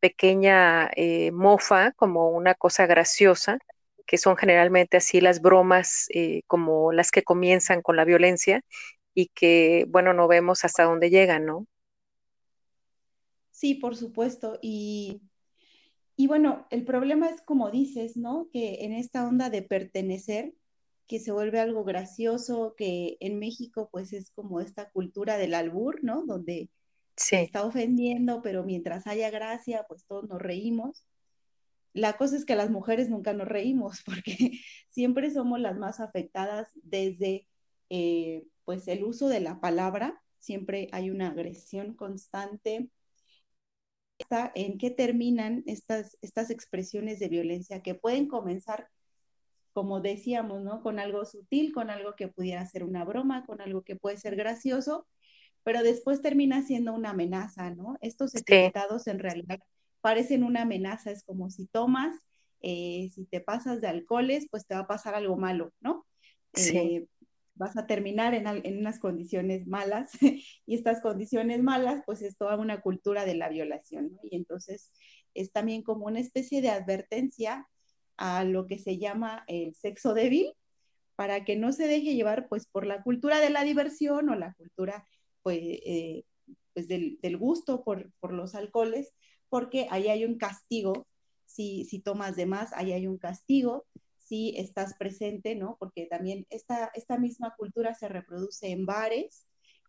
pequeña 0.00 0.90
mofa, 1.32 1.92
como 1.92 2.30
una 2.30 2.54
cosa 2.54 2.86
graciosa, 2.86 3.58
que 4.10 4.18
son 4.18 4.36
generalmente 4.36 4.96
así 4.96 5.20
las 5.20 5.40
bromas 5.40 6.06
eh, 6.12 6.42
como 6.48 6.90
las 6.90 7.12
que 7.12 7.22
comienzan 7.22 7.80
con 7.80 7.94
la 7.94 8.04
violencia 8.04 8.62
y 9.14 9.28
que, 9.28 9.86
bueno, 9.88 10.12
no 10.14 10.26
vemos 10.26 10.64
hasta 10.64 10.82
dónde 10.82 11.10
llegan, 11.10 11.46
¿no? 11.46 11.66
Sí, 13.52 13.76
por 13.76 13.94
supuesto. 13.94 14.58
Y, 14.62 15.22
y 16.16 16.26
bueno, 16.26 16.66
el 16.70 16.84
problema 16.84 17.28
es 17.28 17.40
como 17.42 17.70
dices, 17.70 18.16
¿no? 18.16 18.48
Que 18.52 18.84
en 18.84 18.94
esta 18.94 19.28
onda 19.28 19.48
de 19.48 19.62
pertenecer, 19.62 20.54
que 21.06 21.20
se 21.20 21.30
vuelve 21.30 21.60
algo 21.60 21.84
gracioso, 21.84 22.74
que 22.76 23.16
en 23.20 23.38
México 23.38 23.90
pues 23.92 24.12
es 24.12 24.32
como 24.32 24.58
esta 24.60 24.90
cultura 24.90 25.38
del 25.38 25.54
albur, 25.54 26.02
¿no? 26.02 26.26
Donde 26.26 26.68
se 27.14 27.42
está 27.42 27.64
ofendiendo, 27.64 28.42
pero 28.42 28.64
mientras 28.64 29.06
haya 29.06 29.30
gracia, 29.30 29.84
pues 29.88 30.04
todos 30.04 30.28
nos 30.28 30.42
reímos 30.42 31.04
la 31.92 32.16
cosa 32.16 32.36
es 32.36 32.44
que 32.44 32.56
las 32.56 32.70
mujeres 32.70 33.08
nunca 33.08 33.32
nos 33.32 33.48
reímos 33.48 34.02
porque 34.04 34.60
siempre 34.90 35.30
somos 35.30 35.60
las 35.60 35.76
más 35.78 36.00
afectadas 36.00 36.70
desde 36.82 37.46
eh, 37.88 38.44
pues 38.64 38.86
el 38.88 39.04
uso 39.04 39.28
de 39.28 39.40
la 39.40 39.60
palabra, 39.60 40.22
siempre 40.38 40.88
hay 40.92 41.10
una 41.10 41.28
agresión 41.28 41.94
constante. 41.94 42.88
¿En 44.54 44.78
qué 44.78 44.90
terminan 44.90 45.64
estas, 45.66 46.16
estas 46.20 46.50
expresiones 46.50 47.18
de 47.18 47.28
violencia 47.28 47.82
que 47.82 47.94
pueden 47.94 48.28
comenzar, 48.28 48.88
como 49.72 50.00
decíamos, 50.00 50.62
¿no? 50.62 50.82
Con 50.82 50.98
algo 50.98 51.24
sutil, 51.24 51.72
con 51.72 51.90
algo 51.90 52.14
que 52.16 52.28
pudiera 52.28 52.64
ser 52.66 52.84
una 52.84 53.04
broma, 53.04 53.44
con 53.46 53.60
algo 53.60 53.82
que 53.82 53.96
puede 53.96 54.18
ser 54.18 54.36
gracioso, 54.36 55.06
pero 55.64 55.82
después 55.82 56.22
termina 56.22 56.62
siendo 56.62 56.92
una 56.92 57.10
amenaza, 57.10 57.70
¿no? 57.70 57.96
Estos 58.02 58.34
etiquetados 58.34 59.06
en 59.06 59.18
realidad 59.18 59.58
parecen 60.00 60.44
una 60.44 60.62
amenaza, 60.62 61.10
es 61.10 61.24
como 61.24 61.50
si 61.50 61.66
tomas, 61.66 62.14
eh, 62.62 63.10
si 63.14 63.24
te 63.26 63.40
pasas 63.40 63.80
de 63.80 63.88
alcoholes, 63.88 64.46
pues 64.50 64.66
te 64.66 64.74
va 64.74 64.80
a 64.80 64.86
pasar 64.86 65.14
algo 65.14 65.36
malo, 65.36 65.72
¿no? 65.80 66.06
Sí. 66.54 66.76
Eh, 66.76 67.06
vas 67.54 67.76
a 67.76 67.86
terminar 67.86 68.34
en, 68.34 68.78
unas 68.78 68.98
condiciones 68.98 69.66
malas 69.66 70.12
y 70.66 70.74
estas 70.74 71.02
condiciones 71.02 71.62
malas, 71.62 72.02
pues 72.06 72.22
es 72.22 72.36
toda 72.36 72.56
una 72.56 72.80
cultura 72.80 73.24
de 73.24 73.34
la 73.34 73.48
violación, 73.48 74.12
¿no? 74.12 74.18
Y 74.22 74.36
entonces 74.36 74.92
es 75.34 75.52
también 75.52 75.82
como 75.82 76.06
una 76.06 76.20
especie 76.20 76.62
de 76.62 76.70
advertencia 76.70 77.68
a 78.16 78.44
lo 78.44 78.66
que 78.66 78.78
se 78.78 78.98
llama 78.98 79.44
el 79.46 79.74
sexo 79.74 80.14
débil, 80.14 80.54
para 81.16 81.44
que 81.44 81.56
no 81.56 81.70
se 81.72 81.86
deje 81.86 82.14
llevar 82.14 82.48
pues 82.48 82.66
por 82.66 82.86
la 82.86 83.02
cultura 83.02 83.40
de 83.40 83.50
la 83.50 83.62
diversión 83.62 84.30
o 84.30 84.36
la 84.36 84.54
cultura 84.54 85.06
pues, 85.42 85.58
eh, 85.60 86.24
pues 86.72 86.88
del, 86.88 87.18
del, 87.20 87.36
gusto 87.36 87.84
por, 87.84 88.10
por 88.20 88.32
los 88.32 88.54
alcoholes, 88.54 89.12
porque 89.50 89.86
ahí 89.90 90.08
hay 90.08 90.24
un 90.24 90.38
castigo, 90.38 91.06
si, 91.44 91.84
si 91.84 91.98
tomas 91.98 92.36
de 92.36 92.46
más, 92.46 92.72
ahí 92.72 92.92
hay 92.92 93.06
un 93.06 93.18
castigo, 93.18 93.84
si 94.16 94.54
estás 94.56 94.94
presente, 94.94 95.56
¿no? 95.56 95.76
Porque 95.78 96.06
también 96.06 96.46
esta, 96.50 96.90
esta 96.94 97.18
misma 97.18 97.54
cultura 97.58 97.94
se 97.94 98.08
reproduce 98.08 98.70
en 98.70 98.86
bares. 98.86 99.46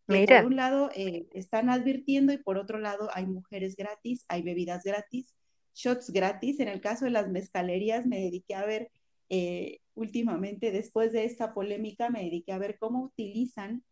Que 0.07 0.25
por 0.25 0.45
un 0.45 0.55
lado 0.57 0.89
eh, 0.93 1.27
están 1.31 1.69
advirtiendo 1.69 2.33
y 2.33 2.37
por 2.37 2.57
otro 2.57 2.79
lado 2.79 3.09
hay 3.13 3.27
mujeres 3.27 3.75
gratis, 3.75 4.25
hay 4.27 4.41
bebidas 4.41 4.83
gratis, 4.83 5.33
shots 5.75 6.09
gratis. 6.09 6.59
En 6.59 6.67
el 6.67 6.81
caso 6.81 7.05
de 7.05 7.11
las 7.11 7.29
mezcalerías 7.29 8.05
me 8.05 8.19
dediqué 8.19 8.55
a 8.55 8.65
ver 8.65 8.91
eh, 9.29 9.79
últimamente, 9.93 10.71
después 10.71 11.13
de 11.13 11.23
esta 11.23 11.53
polémica, 11.53 12.09
me 12.09 12.23
dediqué 12.23 12.51
a 12.51 12.57
ver 12.57 12.77
cómo 12.79 13.03
utilizan 13.03 13.83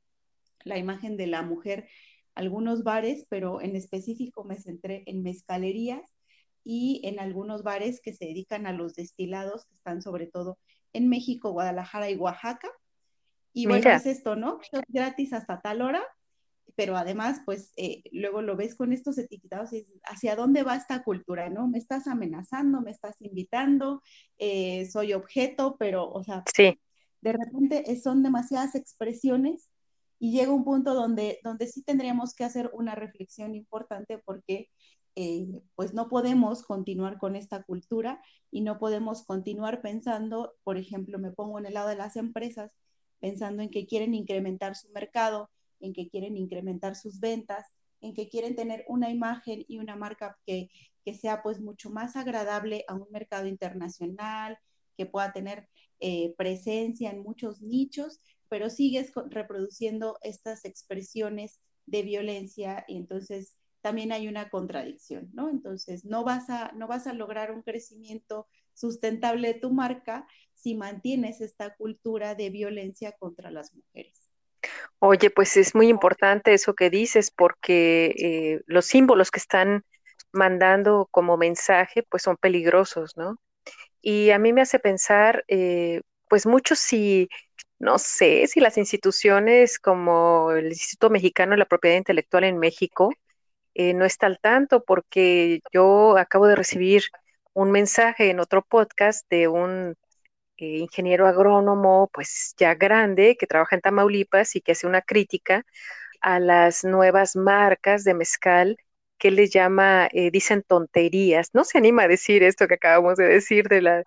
la 0.66 0.78
imagen 0.78 1.16
de 1.16 1.28
la 1.28 1.44
mujer 1.44 1.88
algunos 2.36 2.84
bares, 2.84 3.26
pero 3.30 3.62
en 3.62 3.76
específico 3.76 4.44
me 4.44 4.60
centré 4.60 5.04
en 5.08 5.24
mezcalerías 5.24 6.02
y 6.64 7.02
en 7.04 7.20
algunos 7.20 7.64
bares 7.64 8.02
que 8.02 8.14
se 8.14 8.26
dedican 8.26 8.68
a 8.68 8.74
los 8.74 8.96
destilados, 8.96 9.66
que 9.66 9.76
están 9.76 10.02
sobre 10.02 10.28
todo 10.28 10.58
en 10.94 11.10
México, 11.10 11.52
Guadalajara 11.52 12.10
y 12.10 12.16
Oaxaca. 12.16 12.70
Y 13.54 13.66
bueno, 13.66 13.90
es 13.90 14.06
esto, 14.06 14.36
¿no? 14.36 14.60
gratis 14.90 15.34
hasta 15.34 15.60
tal 15.62 15.82
hora, 15.82 16.04
pero 16.76 16.96
además, 16.96 17.42
pues 17.46 17.74
eh, 17.78 18.04
luego 18.12 18.42
lo 18.42 18.56
ves 18.56 18.76
con 18.76 18.94
estos 18.94 19.18
etiquetados 19.18 19.74
y 19.74 19.88
hacia 20.04 20.36
dónde 20.36 20.64
va 20.64 20.76
esta 20.76 21.04
cultura, 21.04 21.50
¿no? 21.50 21.68
Me 21.68 21.78
estás 21.78 22.08
amenazando, 22.08 22.82
me 22.82 22.92
estás 22.92 23.22
invitando, 23.22 24.02
eh, 24.38 24.88
soy 24.92 25.14
objeto, 25.14 25.76
pero, 25.80 26.10
o 26.10 26.24
sea, 26.24 26.44
sí. 26.56 26.80
de 27.22 27.34
repente 27.34 28.00
son 28.02 28.24
demasiadas 28.24 28.76
expresiones 28.76 29.69
y 30.20 30.32
llega 30.34 30.52
un 30.52 30.66
punto 30.66 30.94
donde, 30.94 31.40
donde 31.44 31.68
sí 31.68 31.82
tendríamos 31.82 32.36
que 32.36 32.44
hacer 32.44 32.70
una 32.74 32.94
reflexión 32.96 33.56
importante 33.56 34.18
porque 34.20 34.70
eh, 35.16 35.62
pues 35.76 35.94
no 35.94 36.08
podemos 36.10 36.64
continuar 36.64 37.18
con 37.18 37.36
esta 37.36 37.64
cultura 37.64 38.22
y 38.52 38.62
no 38.62 38.80
podemos 38.80 39.26
continuar 39.26 39.82
pensando, 39.82 40.54
por 40.64 40.78
ejemplo, 40.78 41.20
me 41.20 41.32
pongo 41.32 41.60
en 41.60 41.66
el 41.66 41.74
lado 41.74 41.90
de 41.90 41.96
las 41.96 42.16
empresas, 42.16 42.76
pensando 43.20 43.64
en 43.64 43.70
que 43.70 43.86
quieren 43.86 44.14
incrementar 44.14 44.76
su 44.76 44.90
mercado, 44.92 45.50
en 45.80 45.94
que 45.94 46.10
quieren 46.10 46.38
incrementar 46.38 46.96
sus 46.96 47.20
ventas, 47.20 47.68
en 48.02 48.14
que 48.14 48.30
quieren 48.30 48.56
tener 48.56 48.86
una 48.88 49.10
imagen 49.10 49.66
y 49.68 49.78
una 49.78 49.96
marca 49.96 50.38
que, 50.46 50.70
que 51.04 51.14
sea 51.14 51.42
pues 51.42 51.60
mucho 51.60 51.90
más 51.90 52.16
agradable 52.16 52.86
a 52.88 52.94
un 52.94 53.08
mercado 53.12 53.48
internacional, 53.48 54.58
que 54.98 55.06
pueda 55.06 55.32
tener 55.32 55.68
eh, 56.00 56.34
presencia 56.38 57.10
en 57.12 57.24
muchos 57.24 57.62
nichos, 57.62 58.22
pero 58.50 58.70
sigues 58.70 59.12
reproduciendo 59.30 60.18
estas 60.22 60.66
expresiones 60.66 61.60
de 61.86 62.04
violencia 62.04 62.86
y 62.88 62.98
entonces 62.98 63.56
también 63.82 64.12
hay 64.12 64.28
una 64.28 64.50
contradicción, 64.50 65.30
¿no? 65.34 65.50
Entonces 65.50 66.06
no 66.06 66.24
vas 66.24 66.50
a, 66.50 66.72
no 66.74 66.88
vas 66.88 67.08
a 67.08 67.14
lograr 67.14 67.52
un 67.52 67.62
crecimiento 67.62 68.48
sustentable 68.74 69.54
de 69.54 69.60
tu 69.60 69.72
marca 69.72 70.28
si 70.54 70.76
mantienes 70.76 71.42
esta 71.42 71.76
cultura 71.76 72.36
de 72.36 72.50
violencia 72.50 73.14
contra 73.14 73.52
las 73.52 73.74
mujeres. 73.74 74.30
Oye, 75.00 75.30
pues 75.30 75.56
es 75.56 75.76
muy 75.76 75.88
importante 75.88 76.54
eso 76.54 76.74
que 76.74 76.90
dices 76.90 77.32
porque 77.32 78.14
eh, 78.18 78.62
los 78.66 78.86
símbolos 78.86 79.32
que 79.32 79.40
están 79.40 79.86
mandando 80.34 81.08
como 81.12 81.38
mensaje 81.38 82.04
pues 82.04 82.24
son 82.24 82.36
peligrosos, 82.38 83.16
¿no? 83.16 83.38
Y 84.02 84.32
a 84.32 84.40
mí 84.40 84.54
me 84.54 84.62
hace 84.62 84.80
pensar, 84.80 85.44
eh, 85.48 86.02
pues 86.30 86.46
mucho 86.46 86.76
si 86.76 87.30
no 87.80 87.98
sé 88.00 88.48
si 88.48 88.60
las 88.60 88.78
instituciones 88.78 89.80
como 89.80 90.52
el 90.52 90.68
Instituto 90.68 91.10
Mexicano 91.10 91.52
de 91.52 91.58
la 91.60 91.66
Propiedad 91.66 91.98
Intelectual 91.98 92.44
en 92.44 92.60
México 92.60 93.12
eh, 93.74 93.94
no 93.94 94.06
está 94.06 94.28
al 94.28 94.40
tanto 94.40 94.84
porque 94.84 95.62
yo 95.74 96.18
acabo 96.18 96.48
de 96.48 96.56
recibir 96.56 97.04
un 97.54 97.72
mensaje 97.72 98.30
en 98.30 98.40
otro 98.40 98.64
podcast 98.64 99.26
de 99.30 99.48
un 99.48 99.96
eh, 100.58 100.78
ingeniero 100.80 101.28
agrónomo 101.28 102.10
pues 102.14 102.54
ya 102.58 102.76
grande 102.76 103.38
que 103.40 103.48
trabaja 103.48 103.76
en 103.76 103.82
Tamaulipas 103.82 104.56
y 104.56 104.62
que 104.62 104.74
hace 104.74 104.88
una 104.88 105.02
crítica 105.02 105.66
a 106.22 106.40
las 106.40 106.84
nuevas 106.84 107.36
marcas 107.36 108.04
de 108.04 108.14
mezcal 108.14 108.78
que 109.20 109.32
les 109.32 109.52
llama, 109.52 110.10
eh, 110.14 110.32
dicen 110.32 110.64
tonterías. 110.64 111.50
No 111.54 111.64
se 111.66 111.78
anima 111.78 112.04
a 112.04 112.08
decir 112.08 112.44
esto 112.44 112.68
que 112.68 112.76
acabamos 112.76 113.18
de 113.18 113.28
decir 113.28 113.68
de 113.70 113.82
la, 113.82 114.04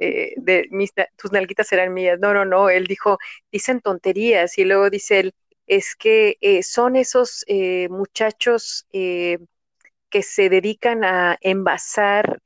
eh, 0.00 0.34
de 0.36 0.68
mis, 0.70 0.92
tus 1.16 1.32
nalguitas 1.32 1.68
serán 1.68 1.94
mías. 1.94 2.18
No, 2.20 2.34
no, 2.34 2.44
no. 2.44 2.70
Él 2.70 2.86
dijo, 2.86 3.18
dicen 3.52 3.80
tonterías. 3.80 4.58
Y 4.58 4.64
luego 4.64 4.90
dice 4.90 5.20
él, 5.20 5.34
es 5.66 5.96
que 5.96 6.38
eh, 6.40 6.62
son 6.62 6.96
esos 6.96 7.44
muchachos 7.90 8.86
que 8.92 10.22
se 10.22 10.48
dedican 10.50 11.04
a 11.04 11.38
envasar 11.40 12.40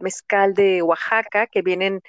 mezcal 0.00 0.54
de 0.54 0.82
Oaxaca, 0.82 1.46
que 1.46 1.62
vienen 1.62 2.02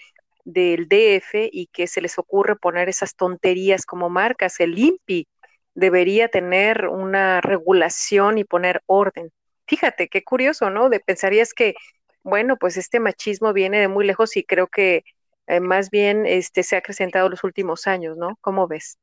del 0.44 0.88
DF 0.88 1.50
y 1.52 1.68
que 1.68 1.88
se 1.88 2.02
les 2.02 2.18
ocurre 2.18 2.56
poner 2.56 2.90
esas 2.90 3.16
tonterías 3.16 3.86
como 3.86 4.10
marcas, 4.10 4.60
el 4.60 4.78
INPI, 4.78 5.28
debería 5.74 6.28
tener 6.28 6.88
una 6.88 7.42
regulación 7.42 8.38
y 8.38 8.44
poner 8.44 8.82
orden. 8.86 9.32
Fíjate, 9.68 10.08
qué 10.10 10.24
curioso, 10.24 10.70
¿no? 10.70 10.90
De 10.90 11.00
pensarías 11.00 11.54
que, 11.54 11.76
bueno, 12.24 12.58
pues 12.58 12.78
este 12.78 13.00
machismo 13.00 13.54
viene 13.54 13.80
de 13.80 13.88
muy 13.88 14.06
lejos 14.06 14.36
y 14.36 14.44
creo 14.44 14.68
que 14.68 15.04
eh, 15.48 15.60
más 15.60 15.90
bien 15.90 16.26
este, 16.26 16.64
se 16.64 16.76
ha 16.76 16.80
acrecentado 16.80 17.30
los 17.30 17.44
últimos 17.44 17.88
años, 17.88 18.18
¿no? 18.18 18.38
¿Cómo 18.42 18.68
ves? 18.68 18.98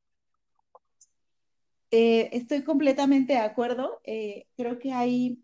Eh, 1.91 2.29
estoy 2.33 2.63
completamente 2.63 3.33
de 3.33 3.39
acuerdo. 3.39 3.99
Eh, 4.03 4.45
creo 4.55 4.77
que 4.79 4.93
hay 4.93 5.39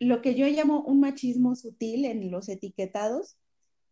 lo 0.00 0.20
que 0.20 0.34
yo 0.34 0.46
llamo 0.46 0.82
un 0.82 1.00
machismo 1.00 1.54
sutil 1.54 2.04
en 2.04 2.30
los 2.30 2.48
etiquetados, 2.48 3.36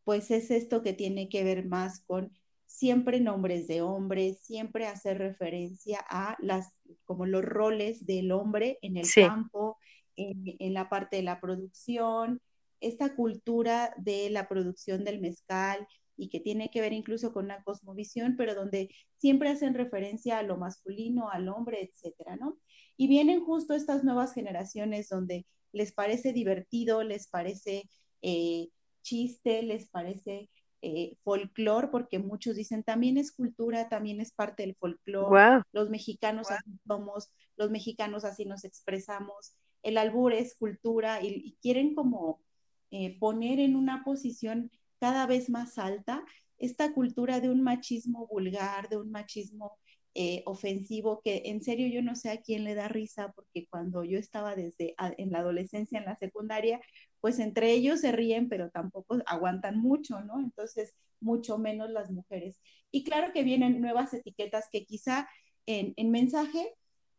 pues 0.05 0.31
es 0.33 0.50
esto 0.50 0.83
que 0.83 0.93
tiene 0.93 1.29
que 1.29 1.45
ver 1.45 1.67
más 1.67 2.00
con 2.00 2.33
siempre 2.70 3.20
nombres 3.20 3.66
de 3.66 3.82
hombres, 3.82 4.38
siempre 4.42 4.86
hacer 4.86 5.18
referencia 5.18 5.98
a 6.08 6.36
las, 6.40 6.72
como 7.04 7.26
los 7.26 7.44
roles 7.44 8.06
del 8.06 8.30
hombre 8.30 8.78
en 8.80 8.96
el 8.96 9.06
campo, 9.12 9.76
en, 10.16 10.44
en, 10.58 10.72
la 10.72 10.88
parte 10.88 11.16
de 11.16 11.22
la 11.22 11.40
producción, 11.40 12.40
esta 12.80 13.14
cultura 13.16 13.92
de 13.98 14.30
la 14.30 14.48
producción 14.48 15.04
del 15.04 15.20
mezcal 15.20 15.86
y 16.16 16.28
que 16.28 16.38
tiene 16.38 16.70
que 16.70 16.80
ver 16.80 16.92
incluso 16.92 17.32
con 17.32 17.46
una 17.46 17.62
cosmovisión, 17.64 18.36
pero 18.36 18.54
donde 18.54 18.88
siempre 19.18 19.50
hacen 19.50 19.74
referencia 19.74 20.38
a 20.38 20.42
lo 20.42 20.56
masculino, 20.56 21.28
al 21.28 21.48
hombre, 21.48 21.82
etcétera, 21.82 22.36
¿no? 22.36 22.56
Y 22.96 23.08
vienen 23.08 23.44
justo 23.44 23.74
estas 23.74 24.04
nuevas 24.04 24.32
generaciones 24.32 25.08
donde 25.08 25.44
les 25.72 25.92
parece 25.92 26.32
divertido, 26.32 27.02
les 27.02 27.28
parece 27.28 27.88
eh, 28.22 28.68
chiste, 29.02 29.62
les 29.62 29.88
parece 29.88 30.48
eh, 30.82 31.16
folclore, 31.25 31.88
porque 31.88 32.18
muchos 32.18 32.56
dicen 32.56 32.82
también 32.82 33.18
es 33.18 33.32
cultura, 33.32 33.88
también 33.88 34.20
es 34.20 34.32
parte 34.32 34.62
del 34.62 34.76
folclore. 34.76 35.62
Los 35.72 35.90
mexicanos 35.90 36.50
así 36.50 36.70
somos, 36.87 37.30
los 37.56 37.70
mexicanos 37.70 38.25
así 38.25 38.44
nos 38.46 38.64
expresamos. 38.64 39.54
El 39.82 39.99
albur 39.99 40.32
es 40.32 40.54
cultura 40.54 41.22
y, 41.22 41.56
quieren 41.60 41.94
como 41.94 42.40
eh, 42.90 43.18
poner 43.18 43.60
en 43.60 43.76
una 43.76 44.04
posición 44.04 44.70
cada 44.99 45.26
vez 45.26 45.50
más 45.50 45.78
alta 45.78 46.25
esta 46.58 46.92
cultura 46.92 47.40
de 47.40 47.50
un 47.50 47.62
machismo 47.62 48.26
vulgar, 48.26 48.88
de 48.88 48.99
un 48.99 49.10
machismo 49.10 49.78
eh, 50.14 50.42
ofensivo, 50.44 51.20
que 51.22 51.42
en 51.46 51.62
serio 51.62 51.87
yo 51.88 52.02
no 52.02 52.16
sé 52.16 52.30
a 52.30 52.40
quién 52.42 52.64
le 52.64 52.75
da 52.75 52.88
risa, 52.88 53.32
porque 53.32 53.66
cuando 53.68 54.02
yo 54.02 54.18
estaba 54.18 54.56
desde 54.56 54.94
en 55.18 55.30
la 55.30 55.38
adolescencia, 55.38 55.99
en 55.99 56.04
la 56.04 56.16
secundaria, 56.16 56.80
pues 57.20 57.38
entre 57.38 57.72
ellos 57.72 58.00
se 58.00 58.12
ríen, 58.12 58.48
pero 58.48 58.70
tampoco 58.70 59.18
aguantan 59.26 59.78
mucho, 59.78 60.20
¿no? 60.20 60.40
Entonces, 60.40 60.94
mucho 61.20 61.58
menos 61.58 61.90
las 61.90 62.10
mujeres. 62.10 62.60
Y 62.90 63.04
claro 63.04 63.32
que 63.32 63.42
vienen 63.42 63.80
nuevas 63.80 64.12
etiquetas 64.14 64.68
que 64.72 64.84
quizá 64.84 65.28
en, 65.66 65.92
en 65.96 66.10
mensaje, 66.10 66.74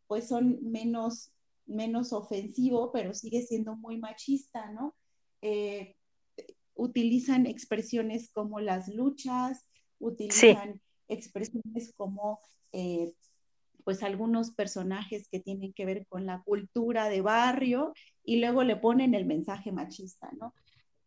pues 0.08 0.28
son 0.28 0.60
menos, 0.62 1.32
menos 1.66 2.14
ofensivo, 2.14 2.92
pero 2.92 3.14
sigue 3.14 3.44
siendo 3.44 3.76
muy 3.76 3.98
machista, 3.98 4.72
¿no? 4.72 4.96
Eh, 5.42 5.96
utilizan 6.76 7.46
expresiones 7.46 8.30
como 8.32 8.60
las 8.60 8.88
luchas, 8.88 9.68
utilizan 10.00 10.82
expresiones 11.08 11.94
como 11.96 12.40
eh, 12.72 13.14
pues 13.84 14.04
algunos 14.04 14.52
personajes 14.52 15.28
que 15.28 15.40
tienen 15.40 15.74
que 15.74 15.86
ver 15.86 16.06
con 16.08 16.26
la 16.26 16.42
cultura 16.44 17.10
de 17.10 17.22
barrio 17.22 17.94
y 18.24 18.40
luego 18.40 18.64
le 18.64 18.76
ponen 18.76 19.14
el 19.14 19.26
mensaje 19.26 19.72
machista, 19.72 20.30
¿no? 20.40 20.54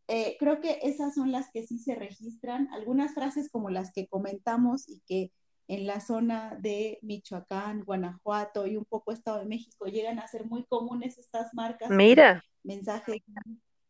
Eh, 0.07 0.37
creo 0.39 0.61
que 0.61 0.81
esas 0.83 1.15
son 1.15 1.33
las 1.33 1.51
que 1.51 1.67
sí 1.67 1.79
se 1.79 1.95
registran, 1.95 2.69
algunas 2.73 3.15
frases 3.15 3.49
como 3.51 3.71
las 3.71 3.93
que 3.93 4.07
comentamos 4.07 4.89
y 4.89 5.01
que 5.07 5.33
en 5.67 5.87
la 5.87 6.01
zona 6.01 6.59
de 6.61 6.99
Michoacán, 7.03 7.85
Guanajuato 7.85 8.67
y 8.67 8.77
un 8.77 8.85
poco 8.85 9.13
Estado 9.13 9.39
de 9.39 9.47
México 9.47 9.87
llegan 9.87 10.19
a 10.19 10.29
ser 10.29 10.45
muy 10.45 10.65
comunes 10.65 11.17
estas 11.19 11.55
marcas. 11.55 11.91
Mira. 11.91 12.45
Mensajes 12.63 13.23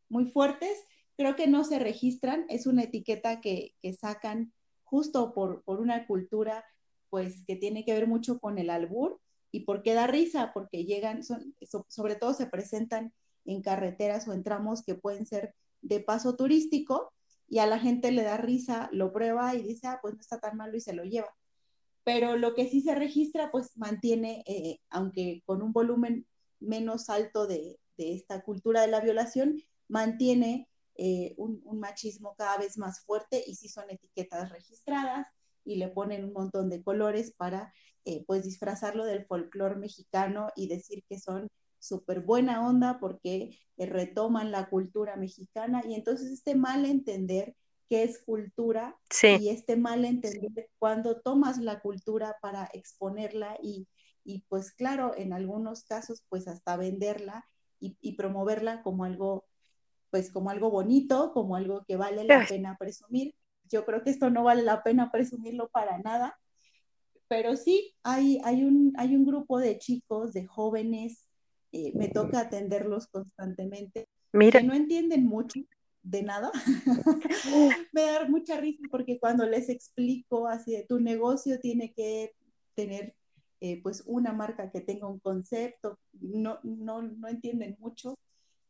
muy 0.09 0.27
fuertes, 0.31 0.85
creo 1.17 1.35
que 1.35 1.47
no 1.47 1.65
se 1.65 1.79
registran, 1.79 2.45
es 2.49 2.67
una 2.67 2.85
etiqueta 2.85 3.41
que, 3.41 3.75
sacan 3.99 4.53
justo 4.85 5.35
por, 5.35 5.63
una 5.67 6.07
cultura 6.07 6.65
pues 7.15 7.45
que 7.47 7.55
tiene 7.55 7.85
que 7.85 7.93
ver 7.93 8.09
mucho 8.09 8.41
con 8.41 8.59
el 8.59 8.71
albur 8.71 9.21
y 9.53 9.61
por 9.61 9.85
qué 9.85 9.95
da 9.95 10.09
risa, 10.09 10.51
porque 10.53 10.85
llegan, 10.85 11.21
sobre 11.23 12.17
todo 12.17 12.35
se 12.35 12.47
presentan 12.47 13.13
en 13.45 13.63
carreteras 13.63 14.27
o 14.27 14.33
en 14.33 14.43
tramos 14.43 14.83
que 14.83 14.97
pueden 14.97 15.25
ser 15.25 15.55
de 15.81 16.01
paso 16.01 16.35
turístico 16.35 17.13
y 17.49 17.61
a 17.61 17.67
la 17.67 17.79
gente 17.79 18.11
le 18.11 18.25
da 18.25 18.37
risa, 18.37 18.89
lo 18.91 19.13
prueba 19.13 19.55
y 19.55 19.63
dice, 19.63 19.87
ah, 19.87 20.01
pues 20.03 20.15
no 20.15 20.21
está 20.21 20.41
tan 20.41 20.57
malo 20.57 20.77
y 20.77 20.81
se 20.81 20.93
lo 20.93 21.05
lleva. 21.05 21.33
Pero 22.03 22.37
lo 22.37 22.53
que 22.57 22.69
sí 22.69 22.81
se 22.81 22.97
registra, 22.97 23.53
pues 23.53 23.77
mantiene, 23.77 24.43
eh, 24.49 24.81
aunque 24.91 25.45
con 25.47 25.63
un 25.63 25.73
volumen 25.73 26.27
menos 26.59 27.11
alto 27.11 27.47
de, 27.47 27.79
de 27.97 28.15
esta 28.15 28.43
cultura 28.43 28.81
de 28.81 28.89
la 28.89 28.99
violación, 28.99 29.63
mantiene 29.87 30.69
eh, 30.97 31.37
un, 31.37 31.63
machismo 31.79 32.35
cada 32.35 32.59
vez 32.59 32.77
más 32.77 33.05
fuerte 33.05 33.45
y 33.47 33.55
si 33.55 33.69
son 33.69 33.89
etiquetas 33.89 34.51
registradas 34.51 35.29
y 35.65 35.77
le 35.77 35.89
ponen 35.89 36.25
un 36.25 36.33
montón 36.33 36.69
de 36.69 36.83
colores 36.83 37.33
para 37.37 37.73
eh, 38.05 38.25
pues 38.27 38.45
disfrazarlo 38.45 39.05
del 39.05 39.25
folclore 39.25 39.77
mexicano 39.77 40.49
y 40.57 40.69
decir 40.69 41.05
que 41.09 41.19
son 41.19 41.49
súper 41.79 42.21
buena 42.21 42.67
onda 42.67 42.99
porque 42.99 43.59
eh, 43.77 43.87
retoman 43.87 44.51
la 44.51 44.69
cultura 44.69 45.17
mexicana. 45.17 45.83
Y 45.87 45.95
entonces 45.95 46.31
este 46.31 46.55
mal 46.55 46.85
entender 46.85 47.55
qué 47.89 48.03
es 48.03 48.23
cultura 48.23 48.97
y 49.23 49.49
este 49.51 49.77
mal 49.77 50.05
entender 50.05 50.71
cuando 50.79 51.21
tomas 51.21 51.59
la 51.59 51.81
cultura 51.81 52.37
para 52.41 52.69
exponerla 52.73 53.59
y, 53.63 53.87
y, 54.25 54.45
pues 54.49 54.73
claro, 54.73 55.15
en 55.17 55.33
algunos 55.33 55.85
casos 55.85 56.25
pues 56.29 56.49
hasta 56.49 56.77
venderla 56.77 57.45
y, 57.79 57.97
y 58.01 58.13
promoverla 58.17 58.83
como 58.83 59.05
algo 59.05 59.45
pues 60.11 60.31
como 60.31 60.51
algo 60.51 60.71
bonito, 60.71 61.33
como 61.33 61.57
algo 61.57 61.85
que 61.89 61.97
vale 61.97 62.23
la 62.23 62.47
pena 62.47 62.77
presumir. 62.79 63.35
Yo 63.75 63.85
creo 63.85 64.05
que 64.05 64.11
esto 64.11 64.31
no 64.31 64.45
vale 64.45 64.63
la 64.63 64.85
pena 64.85 65.11
presumirlo 65.11 65.69
para 65.69 65.99
nada, 65.99 66.39
pero 67.27 67.57
sí 67.57 67.93
hay, 68.05 68.41
hay, 68.45 68.63
un, 68.63 68.93
hay 68.97 69.17
un 69.17 69.27
grupo 69.27 69.59
de 69.59 69.79
chicos, 69.79 70.33
de 70.33 70.47
jóvenes, 70.47 71.27
eh, 71.73 71.91
me 71.97 72.07
toca 72.07 72.39
atenderlos 72.39 73.09
constantemente, 73.09 74.07
que 74.31 74.63
no 74.63 74.75
entienden 74.75 75.27
mucho 75.27 75.59
de 76.05 76.23
nada. 76.23 76.53
me 77.93 78.03
da 78.03 78.29
mucha 78.29 78.61
risa 78.61 78.85
porque 78.93 79.19
cuando 79.19 79.45
les 79.45 79.69
explico 79.69 80.47
así 80.47 80.71
de 80.71 80.85
tu 80.85 81.01
negocio 81.01 81.59
tiene 81.59 81.93
que 81.93 82.31
tener 82.77 83.17
eh, 83.61 83.83
pues 83.83 84.05
una 84.07 84.33
marca 84.33 84.71
que 84.71 84.83
tenga 84.83 85.09
un 85.09 85.19
concepto, 85.19 85.99
no, 86.13 86.61
no, 86.63 87.03
no 87.03 87.27
entienden 87.27 87.77
mucho 87.81 88.17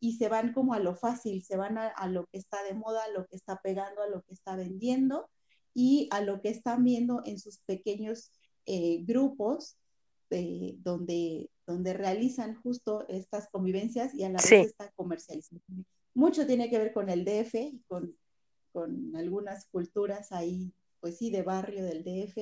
y 0.01 0.17
se 0.17 0.29
van 0.29 0.53
como 0.53 0.75
a 0.75 0.79
lo 0.79 0.95
fácil, 0.95 1.43
se 1.43 1.57
van 1.57 1.79
a, 1.79 2.07
lo 2.09 2.27
que 2.27 2.39
está 2.39 2.63
de 2.63 2.75
moda, 2.75 3.05
a 3.05 3.11
lo 3.11 3.27
que 3.27 3.37
está 3.37 3.61
pegando, 3.63 4.03
a 4.03 4.09
lo 4.09 4.23
que 4.23 4.35
está 4.35 4.57
vendiendo 4.57 5.31
y 5.73 6.09
a 6.11 6.21
lo 6.21 6.41
que 6.41 6.51
están 6.51 6.85
viendo 6.85 7.23
en 7.25 7.39
sus 7.39 7.59
pequeños 7.61 8.31
eh, 8.67 9.03
grupos 9.05 9.77
eh, 10.31 10.77
donde, 10.79 11.51
donde 11.67 11.95
realizan 11.95 12.55
justo 12.63 13.07
estas 13.09 13.49
convivencias 13.49 14.15
y 14.15 14.25
a 14.25 14.29
la 14.29 14.39
vez 14.39 14.53
esta 14.53 14.91
comercialización. 14.93 15.87
Mucho 16.15 16.47
tiene 16.47 16.71
que 16.71 16.79
ver 16.79 16.93
con 16.93 17.09
el 17.09 17.25
DF 17.25 17.55
y 17.55 17.83
con, 17.87 18.17
con 18.73 19.15
algunas 19.17 19.67
culturas 19.67 20.33
ahí, 20.33 20.73
pues 21.01 21.19
sí, 21.19 21.31
de 21.31 21.43
barrio 21.43 21.85
del 21.85 22.05
DF, 22.05 22.35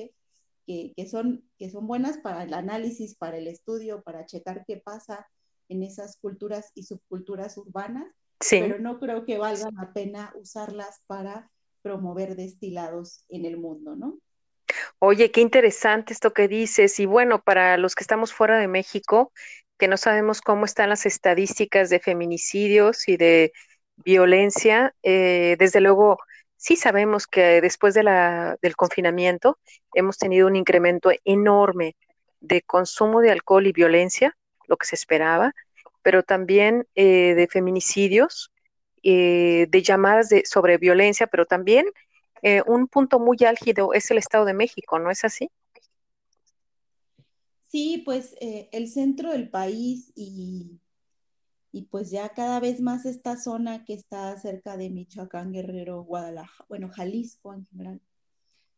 que, 0.65 0.93
que, 0.95 1.07
son, 1.07 1.47
que 1.57 1.69
son 1.69 1.87
buenas 1.87 2.17
para 2.17 2.43
el 2.43 2.53
análisis, 2.53 3.15
para 3.15 3.37
el 3.37 3.47
estudio, 3.47 4.01
para 4.03 4.25
checar 4.25 4.65
qué 4.65 4.77
pasa 4.77 5.27
en 5.69 5.83
esas 5.83 6.17
culturas 6.17 6.71
y 6.75 6.83
subculturas 6.83 7.57
urbanas, 7.57 8.07
pero 8.49 8.79
no 8.79 8.99
creo 8.99 9.25
que 9.25 9.37
valga 9.37 9.69
la 9.71 9.93
pena 9.93 10.33
usarlas 10.35 11.01
para 11.07 11.49
promover 11.81 12.35
destilados 12.35 13.25
en 13.29 13.45
el 13.45 13.57
mundo, 13.57 13.95
¿no? 13.95 14.17
Oye, 14.99 15.31
qué 15.31 15.41
interesante 15.41 16.13
esto 16.13 16.33
que 16.33 16.47
dices. 16.47 16.99
Y 16.99 17.05
bueno, 17.05 17.41
para 17.41 17.77
los 17.77 17.95
que 17.95 18.03
estamos 18.03 18.33
fuera 18.33 18.57
de 18.57 18.67
México, 18.67 19.31
que 19.77 19.87
no 19.87 19.97
sabemos 19.97 20.41
cómo 20.41 20.65
están 20.65 20.89
las 20.89 21.05
estadísticas 21.05 21.89
de 21.89 21.99
feminicidios 21.99 23.07
y 23.07 23.17
de 23.17 23.51
violencia, 23.97 24.95
eh, 25.03 25.55
desde 25.59 25.81
luego 25.81 26.17
sí 26.55 26.75
sabemos 26.75 27.27
que 27.27 27.61
después 27.61 27.93
de 27.93 28.03
la, 28.03 28.57
del 28.61 28.75
confinamiento 28.75 29.59
hemos 29.93 30.17
tenido 30.17 30.47
un 30.47 30.55
incremento 30.55 31.11
enorme 31.25 31.95
de 32.39 32.61
consumo 32.61 33.21
de 33.21 33.31
alcohol 33.31 33.67
y 33.67 33.73
violencia 33.73 34.35
lo 34.67 34.77
que 34.77 34.85
se 34.85 34.95
esperaba, 34.95 35.53
pero 36.01 36.23
también 36.23 36.87
eh, 36.95 37.33
de 37.35 37.47
feminicidios, 37.47 38.51
eh, 39.01 39.67
de 39.69 39.81
llamadas 39.81 40.29
de, 40.29 40.43
sobre 40.45 40.77
violencia, 40.77 41.27
pero 41.27 41.45
también 41.45 41.85
eh, 42.41 42.61
un 42.65 42.87
punto 42.87 43.19
muy 43.19 43.37
álgido 43.45 43.93
es 43.93 44.11
el 44.11 44.17
Estado 44.17 44.45
de 44.45 44.53
México, 44.53 44.99
¿no 44.99 45.09
es 45.09 45.23
así? 45.23 45.49
Sí, 47.69 48.03
pues 48.05 48.35
el 48.39 48.87
centro 48.87 49.31
del 49.31 49.49
país 49.49 50.11
y, 50.15 50.79
y 51.71 51.83
pues 51.83 52.11
ya 52.11 52.29
cada 52.29 52.59
vez 52.59 52.79
más 52.81 53.05
esta 53.05 53.35
zona 53.35 53.83
que 53.83 53.95
está 53.95 54.37
cerca 54.37 54.77
de 54.77 54.91
Michoacán, 54.91 55.51
Guerrero, 55.51 56.03
Guadalajara, 56.03 56.65
bueno, 56.69 56.89
Jalisco 56.89 57.51
en 57.51 57.65
general, 57.65 58.01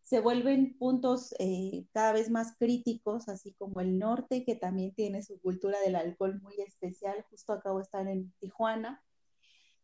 se 0.06 0.20
vuelven 0.20 0.78
puntos 0.78 1.34
eh, 1.39 1.88
cada 1.91 2.13
vez 2.13 2.30
más 2.30 2.56
críticos, 2.60 3.28
así 3.28 3.54
como 3.54 3.82
el 3.82 3.98
norte, 3.98 4.46
que 4.46 4.56
también 4.56 4.94
tiene 4.94 5.24
su 5.24 5.41
cultura 5.41 5.80
del 5.80 5.96
alcohol 5.96 6.39
muy 6.41 6.62
especial. 6.62 7.26
Justo 7.32 7.54
acabo 7.54 7.80
de 7.80 7.86
estar 7.86 8.08
en 8.08 8.32
Tijuana, 8.39 9.04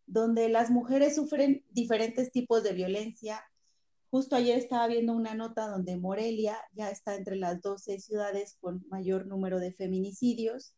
donde 0.05 0.47
las 0.47 0.69
mujeres 0.69 1.15
sufren 1.15 1.65
diferentes 1.71 2.31
tipos 2.31 2.61
de 2.61 2.73
violencia. 2.73 3.43
Justo 4.11 4.35
ayer 4.35 4.59
estaba 4.59 4.85
viendo 4.85 5.13
una 5.13 5.33
nota 5.33 5.67
donde 5.67 5.97
Morelia 5.97 6.55
ya 6.73 6.91
está 6.91 7.15
entre 7.15 7.35
las 7.35 7.59
12 7.59 7.99
ciudades 7.99 8.57
con 8.61 8.85
mayor 8.89 9.25
número 9.25 9.59
de 9.59 9.73
feminicidios. 9.73 10.75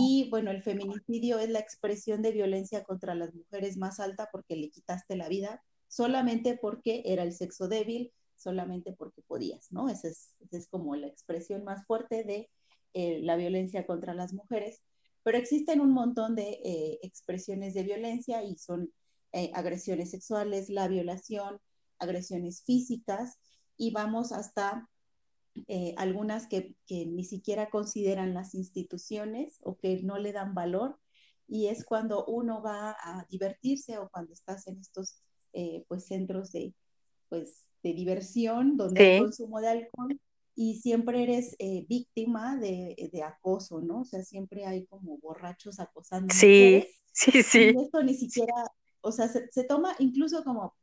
Y 0.00 0.28
bueno, 0.28 0.50
el 0.50 0.64
feminicidio 0.64 1.38
es 1.38 1.50
la 1.50 1.60
expresión 1.60 2.20
de 2.20 2.32
violencia 2.32 2.82
contra 2.82 3.14
las 3.14 3.32
mujeres 3.32 3.76
más 3.76 4.00
alta 4.00 4.28
porque 4.32 4.56
le 4.56 4.70
quitaste 4.70 5.14
la 5.14 5.28
vida 5.28 5.62
solamente 5.86 6.58
porque 6.60 7.02
era 7.04 7.22
el 7.22 7.32
sexo 7.32 7.68
débil, 7.68 8.12
solamente 8.40 8.92
porque 8.92 9.22
podías, 9.22 9.70
¿no? 9.70 9.88
Esa 9.88 10.08
es, 10.08 10.36
es 10.50 10.66
como 10.68 10.96
la 10.96 11.06
expresión 11.06 11.64
más 11.64 11.84
fuerte 11.86 12.24
de 12.24 12.50
eh, 12.92 13.20
la 13.22 13.36
violencia 13.36 13.86
contra 13.86 14.14
las 14.14 14.32
mujeres. 14.32 14.82
Pero 15.22 15.38
existen 15.38 15.80
un 15.80 15.92
montón 15.92 16.34
de 16.34 16.60
eh, 16.64 16.98
expresiones 17.02 17.74
de 17.74 17.84
violencia 17.84 18.42
y 18.42 18.56
son 18.56 18.92
eh, 19.32 19.50
agresiones 19.54 20.10
sexuales, 20.10 20.70
la 20.70 20.88
violación, 20.88 21.60
agresiones 21.98 22.62
físicas 22.64 23.38
y 23.76 23.92
vamos 23.92 24.32
hasta 24.32 24.88
algunas 25.96 26.46
que, 26.46 26.76
que, 26.86 27.06
ni 27.06 27.24
siquiera 27.24 27.70
consideran 27.70 28.34
las 28.34 28.54
instituciones 28.54 29.58
o 29.62 29.76
que 29.76 30.00
no 30.02 30.16
le 30.16 30.32
dan 30.32 30.54
valor 30.54 30.98
y 31.48 31.66
es 31.66 31.84
cuando 31.84 32.24
uno 32.24 32.62
va 32.62 32.92
a 32.92 33.26
divertirse 33.28 33.98
o 33.98 34.08
cuando 34.10 34.32
estás 34.32 34.68
en 34.68 34.78
estos 34.78 35.20
pues 35.88 36.06
centros 36.06 36.52
de 36.52 36.72
pues 37.28 37.69
de 37.82 37.94
diversión, 37.94 38.76
donde 38.76 39.02
hay 39.02 39.20
consumo 39.20 39.60
de 39.60 39.68
alcohol 39.68 40.20
y 40.54 40.80
siempre 40.80 41.22
eres 41.22 41.56
eh, 41.58 41.86
víctima 41.88 42.56
de, 42.56 43.10
de, 43.12 43.22
acoso, 43.22 43.80
¿no? 43.80 44.00
O 44.00 44.04
sea, 44.04 44.22
siempre 44.22 44.66
hay 44.66 44.84
como 44.86 45.18
borrachos 45.18 45.80
acosando. 45.80 46.34
Sí, 46.34 46.86
sí, 47.12 47.42
sí. 47.42 47.72
Y 47.74 47.82
esto 47.82 48.02
ni 48.02 48.14
siquiera, 48.14 48.54
o 49.00 49.12
sea, 49.12 49.28
se, 49.28 49.50
se, 49.50 49.64
toma 49.64 49.94
incluso 49.98 50.44
como 50.44 50.74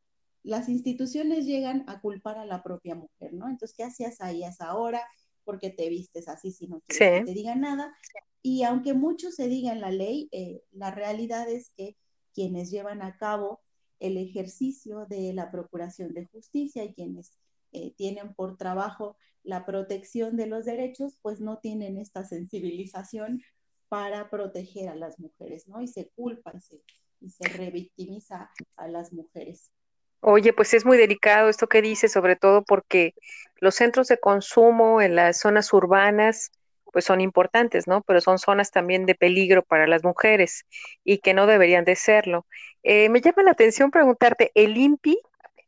las 0.44 0.70
instituciones 0.70 1.46
llegan 1.46 1.84
a 1.88 2.02
culpar 2.02 2.38
a 2.38 2.46
la 2.46 2.64
propia 2.64 2.96
mujer, 2.96 3.34
¿no? 3.34 3.50
Entonces, 3.50 3.76
¿qué 3.76 3.84
hacías 3.84 4.22
ahí 4.22 4.44
a 4.44 4.50
esa 4.50 4.76
hora? 4.76 5.02
porque 5.48 5.70
te 5.70 5.88
vistes 5.88 6.28
así 6.28 6.52
si 6.52 6.68
no 6.68 6.82
quieres 6.86 7.22
que 7.22 7.26
te 7.26 7.34
digan 7.34 7.62
nada? 7.62 7.96
Y 8.42 8.64
aunque 8.64 8.94
mucho 8.94 9.32
se 9.32 9.48
diga 9.48 9.72
en 9.72 9.80
la 9.80 9.92
ley, 9.92 10.28
eh, 10.34 10.62
la 10.72 10.92
realidad 10.92 11.50
es 11.50 11.72
que 11.78 11.96
quienes 12.34 12.70
llevan 12.70 13.02
a 13.02 13.16
cabo 13.16 13.62
el 14.00 14.18
ejercicio 14.18 15.06
de 15.06 15.34
la 15.34 15.52
procuración 15.52 16.14
de 16.14 16.26
justicia 16.26 16.84
y 16.84 16.94
quienes 16.94 17.34
eh, 17.72 17.94
tienen 17.96 18.34
por 18.34 18.58
trabajo 18.58 19.18
la 19.44 19.66
protección 19.66 20.36
de 20.38 20.48
los 20.48 20.66
derechos, 20.66 21.18
pues 21.22 21.40
no 21.40 21.58
tienen 21.58 21.98
esta 21.98 22.26
sensibilización 22.26 23.42
para 23.90 24.30
proteger 24.30 24.90
a 24.90 24.96
las 24.96 25.20
mujeres, 25.20 25.68
¿no? 25.68 25.82
Y 25.82 25.88
se 25.88 26.10
culpa 26.10 26.52
y 26.56 26.62
se, 26.62 26.82
y 27.22 27.30
se 27.30 27.48
revictimiza 27.50 28.52
a 28.76 28.88
las 28.88 29.14
mujeres. 29.14 29.72
Oye, 30.20 30.52
pues 30.52 30.74
es 30.74 30.86
muy 30.86 30.98
delicado 30.98 31.48
esto 31.48 31.68
que 31.68 31.82
dice, 31.82 32.10
sobre 32.10 32.36
todo 32.36 32.64
porque 32.64 33.14
los 33.60 33.76
centros 33.76 34.08
de 34.08 34.20
consumo 34.20 35.02
en 35.02 35.16
las 35.16 35.40
zonas 35.40 35.72
urbanas, 35.74 36.52
pues 36.92 37.06
son 37.06 37.22
importantes, 37.22 37.88
¿no? 37.88 38.02
Pero 38.02 38.22
son 38.22 38.40
zonas 38.40 38.72
también 38.72 39.06
de 39.06 39.16
peligro 39.16 39.64
para 39.64 39.88
las 39.88 40.04
mujeres 40.04 40.66
y 41.04 41.20
que 41.20 41.34
no 41.34 41.48
deberían 41.48 41.86
de 41.86 41.96
serlo. 41.96 42.46
Eh, 42.84 43.10
me 43.10 43.22
llama 43.22 43.44
la 43.44 43.52
atención 43.52 43.92
preguntarte, 43.92 44.52
¿el 44.56 44.78
INPI? 44.78 45.20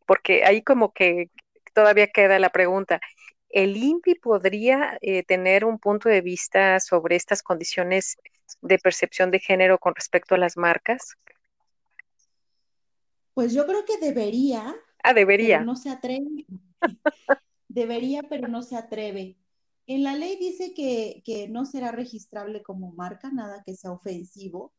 Porque 0.05 0.43
ahí 0.45 0.61
como 0.61 0.93
que 0.93 1.29
todavía 1.73 2.07
queda 2.07 2.39
la 2.39 2.49
pregunta, 2.49 2.99
¿el 3.49 3.77
INPI 3.77 4.15
podría 4.15 4.97
eh, 5.01 5.23
tener 5.23 5.65
un 5.65 5.79
punto 5.79 6.09
de 6.09 6.21
vista 6.21 6.79
sobre 6.79 7.15
estas 7.15 7.43
condiciones 7.43 8.17
de 8.61 8.79
percepción 8.79 9.31
de 9.31 9.39
género 9.39 9.77
con 9.77 9.95
respecto 9.95 10.35
a 10.35 10.37
las 10.37 10.57
marcas? 10.57 11.15
Pues 13.33 13.53
yo 13.53 13.65
creo 13.65 13.85
que 13.85 13.97
debería. 13.97 14.75
Ah, 15.03 15.13
debería. 15.13 15.59
Pero 15.59 15.65
no 15.65 15.75
se 15.75 15.89
atreve. 15.89 16.45
debería, 17.67 18.23
pero 18.23 18.47
no 18.47 18.61
se 18.61 18.75
atreve. 18.75 19.37
En 19.89 20.03
la 20.03 20.15
ley 20.15 20.37
dice 20.37 20.75
que, 20.75 21.47
no 21.49 21.65
será 21.65 21.91
registrable 21.91 22.61
como 22.61 22.91
marca 22.91 23.31
nada 23.31 23.63
que 23.65 23.75
sea 23.75 23.91
ofensivo 23.91 24.71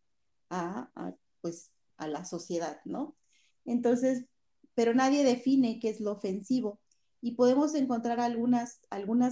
a, 0.51 0.89
pues, 1.41 1.73
a 1.97 2.07
la 2.07 2.25
sociedad, 2.25 2.81
¿no? 2.85 3.17
Entonces, 3.65 4.27
pero 4.75 4.95
nadie 4.95 5.25
define 5.25 5.81
qué 5.81 5.89
es 5.89 5.99
lo 5.99 6.13
ofensivo. 6.13 6.81
Y 7.21 7.33
podemos 7.33 7.75
encontrar 7.75 8.21
algunas, 8.21 8.79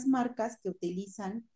marcas 0.08 0.58
que 0.60 0.68
utilizan 0.68 1.48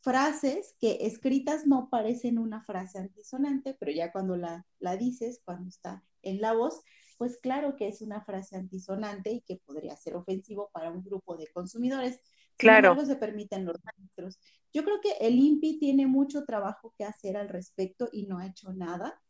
frases 0.00 0.74
que 0.80 1.06
escritas 1.06 1.64
no 1.64 1.88
parecen 1.88 2.38
una 2.38 2.64
frase 2.64 2.98
antisonante, 2.98 3.76
pero 3.78 3.92
ya 3.92 4.10
cuando 4.10 4.36
la 4.36 4.96
dices, 4.98 5.40
cuando 5.44 5.68
está 5.68 6.04
en 6.22 6.40
la 6.40 6.52
voz, 6.52 6.82
pues 7.16 7.38
claro 7.38 7.76
que 7.76 7.86
es 7.86 8.02
una 8.02 8.24
frase 8.24 8.56
antisonante 8.56 9.30
y 9.30 9.40
que 9.42 9.62
podría 9.64 9.94
ser 9.94 10.16
ofensivo 10.16 10.68
para 10.72 10.90
un 10.90 11.04
grupo 11.04 11.36
de 11.36 11.46
consumidores. 11.46 12.20
Claro. 12.58 13.06
Se 13.06 13.16
permiten 13.16 13.64
los 13.64 13.76
registros. 13.82 14.38
Yo 14.72 14.84
creo 14.84 15.00
que 15.00 15.12
el 15.20 15.38
INPI 15.38 15.78
tiene 15.78 16.06
mucho 16.06 16.44
trabajo 16.44 16.92
que 16.98 17.04
hacer 17.04 17.36
al 17.36 17.48
respecto 17.48 18.08
y 18.12 18.26
no 18.26 18.38
ha 18.38 18.46
hecho 18.46 18.72
nada 18.72 19.20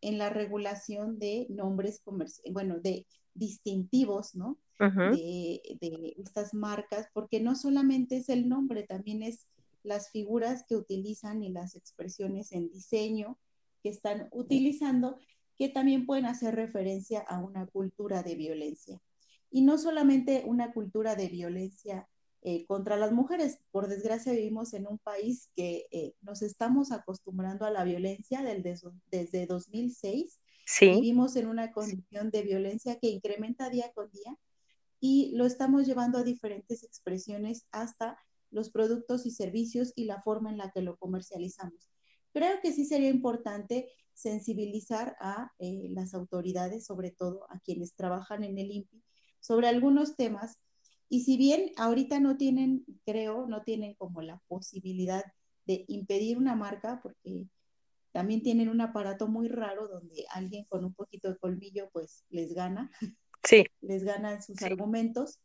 en 0.00 0.16
la 0.16 0.30
regulación 0.30 1.18
de 1.18 1.46
nombres 1.50 2.00
comerciales, 2.00 2.52
bueno, 2.52 2.78
de 2.78 3.04
distintivos, 3.34 4.34
¿no? 4.34 4.58
de, 4.78 5.60
de, 5.80 6.14
estas 6.18 6.54
marcas, 6.54 7.08
porque 7.12 7.40
no 7.40 7.56
solamente 7.56 8.18
es 8.18 8.28
el 8.28 8.48
nombre, 8.48 8.84
también 8.84 9.24
es 9.24 9.48
las 9.82 10.10
figuras 10.10 10.64
que 10.68 10.76
utilizan 10.76 11.42
y 11.42 11.48
las 11.48 11.74
expresiones 11.74 12.52
en 12.52 12.70
diseño 12.70 13.38
que 13.82 13.88
están 13.88 14.28
utilizando, 14.30 15.18
que 15.56 15.68
también 15.68 16.06
pueden 16.06 16.26
hacer 16.26 16.54
referencia 16.54 17.20
a 17.20 17.40
una 17.40 17.66
cultura 17.66 18.22
de 18.22 18.36
violencia. 18.36 19.00
Y 19.50 19.62
no 19.62 19.78
solamente 19.78 20.44
una 20.46 20.72
cultura 20.72 21.16
de 21.16 21.28
violencia 21.28 22.08
eh, 22.42 22.66
contra 22.66 22.96
las 22.96 23.12
mujeres. 23.12 23.58
Por 23.70 23.88
desgracia 23.88 24.32
vivimos 24.32 24.72
en 24.74 24.86
un 24.86 24.98
país 24.98 25.50
que 25.56 25.86
eh, 25.90 26.14
nos 26.20 26.42
estamos 26.42 26.92
acostumbrando 26.92 27.64
a 27.64 27.70
la 27.70 27.84
violencia 27.84 28.42
desde 29.10 29.46
2006. 29.46 30.40
Sí. 30.66 30.90
Vivimos 30.90 31.36
en 31.36 31.48
una 31.48 31.72
condición 31.72 32.30
de 32.30 32.42
violencia 32.42 32.98
que 32.98 33.08
incrementa 33.08 33.70
día 33.70 33.90
con 33.92 34.10
día 34.10 34.36
y 35.00 35.32
lo 35.34 35.46
estamos 35.46 35.86
llevando 35.86 36.18
a 36.18 36.24
diferentes 36.24 36.82
expresiones 36.84 37.66
hasta 37.72 38.18
los 38.50 38.70
productos 38.70 39.26
y 39.26 39.30
servicios 39.30 39.92
y 39.94 40.04
la 40.04 40.22
forma 40.22 40.50
en 40.50 40.58
la 40.58 40.70
que 40.70 40.82
lo 40.82 40.96
comercializamos. 40.96 41.90
Creo 42.32 42.60
que 42.62 42.72
sí 42.72 42.84
sería 42.84 43.08
importante 43.08 43.90
sensibilizar 44.14 45.16
a 45.20 45.52
eh, 45.58 45.88
las 45.90 46.14
autoridades, 46.14 46.86
sobre 46.86 47.10
todo 47.10 47.46
a 47.50 47.60
quienes 47.60 47.94
trabajan 47.94 48.44
en 48.44 48.58
el 48.58 48.70
INPI, 48.70 49.02
sobre 49.40 49.68
algunos 49.68 50.16
temas 50.16 50.58
y 51.08 51.20
si 51.24 51.36
bien 51.36 51.72
ahorita 51.76 52.20
no 52.20 52.36
tienen, 52.36 52.84
creo, 53.04 53.46
no 53.46 53.62
tienen 53.62 53.94
como 53.94 54.20
la 54.22 54.40
posibilidad 54.48 55.24
de 55.66 55.84
impedir 55.88 56.38
una 56.38 56.54
marca, 56.54 57.00
porque 57.02 57.46
también 58.12 58.42
tienen 58.42 58.68
un 58.68 58.80
aparato 58.80 59.26
muy 59.28 59.48
raro 59.48 59.88
donde 59.88 60.26
alguien 60.30 60.64
con 60.68 60.84
un 60.84 60.94
poquito 60.94 61.28
de 61.28 61.38
colmillo 61.38 61.88
pues 61.92 62.24
les 62.30 62.54
gana, 62.54 62.90
sí. 63.44 63.64
les 63.80 64.04
gana 64.04 64.40
sus 64.42 64.62
argumentos. 64.62 65.38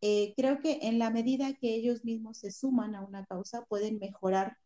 Eh, 0.00 0.34
creo 0.36 0.60
que 0.60 0.80
en 0.82 0.98
la 0.98 1.10
medida 1.10 1.54
que 1.54 1.74
ellos 1.74 2.04
mismos 2.04 2.38
se 2.38 2.50
suman 2.50 2.94
a 2.94 3.02
una 3.02 3.24
causa, 3.26 3.64
pueden 3.66 3.98
mejorar 3.98 4.56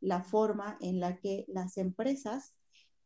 la 0.00 0.22
forma 0.22 0.76
en 0.80 1.00
la 1.00 1.16
que 1.18 1.44
las 1.48 1.78
empresas 1.78 2.54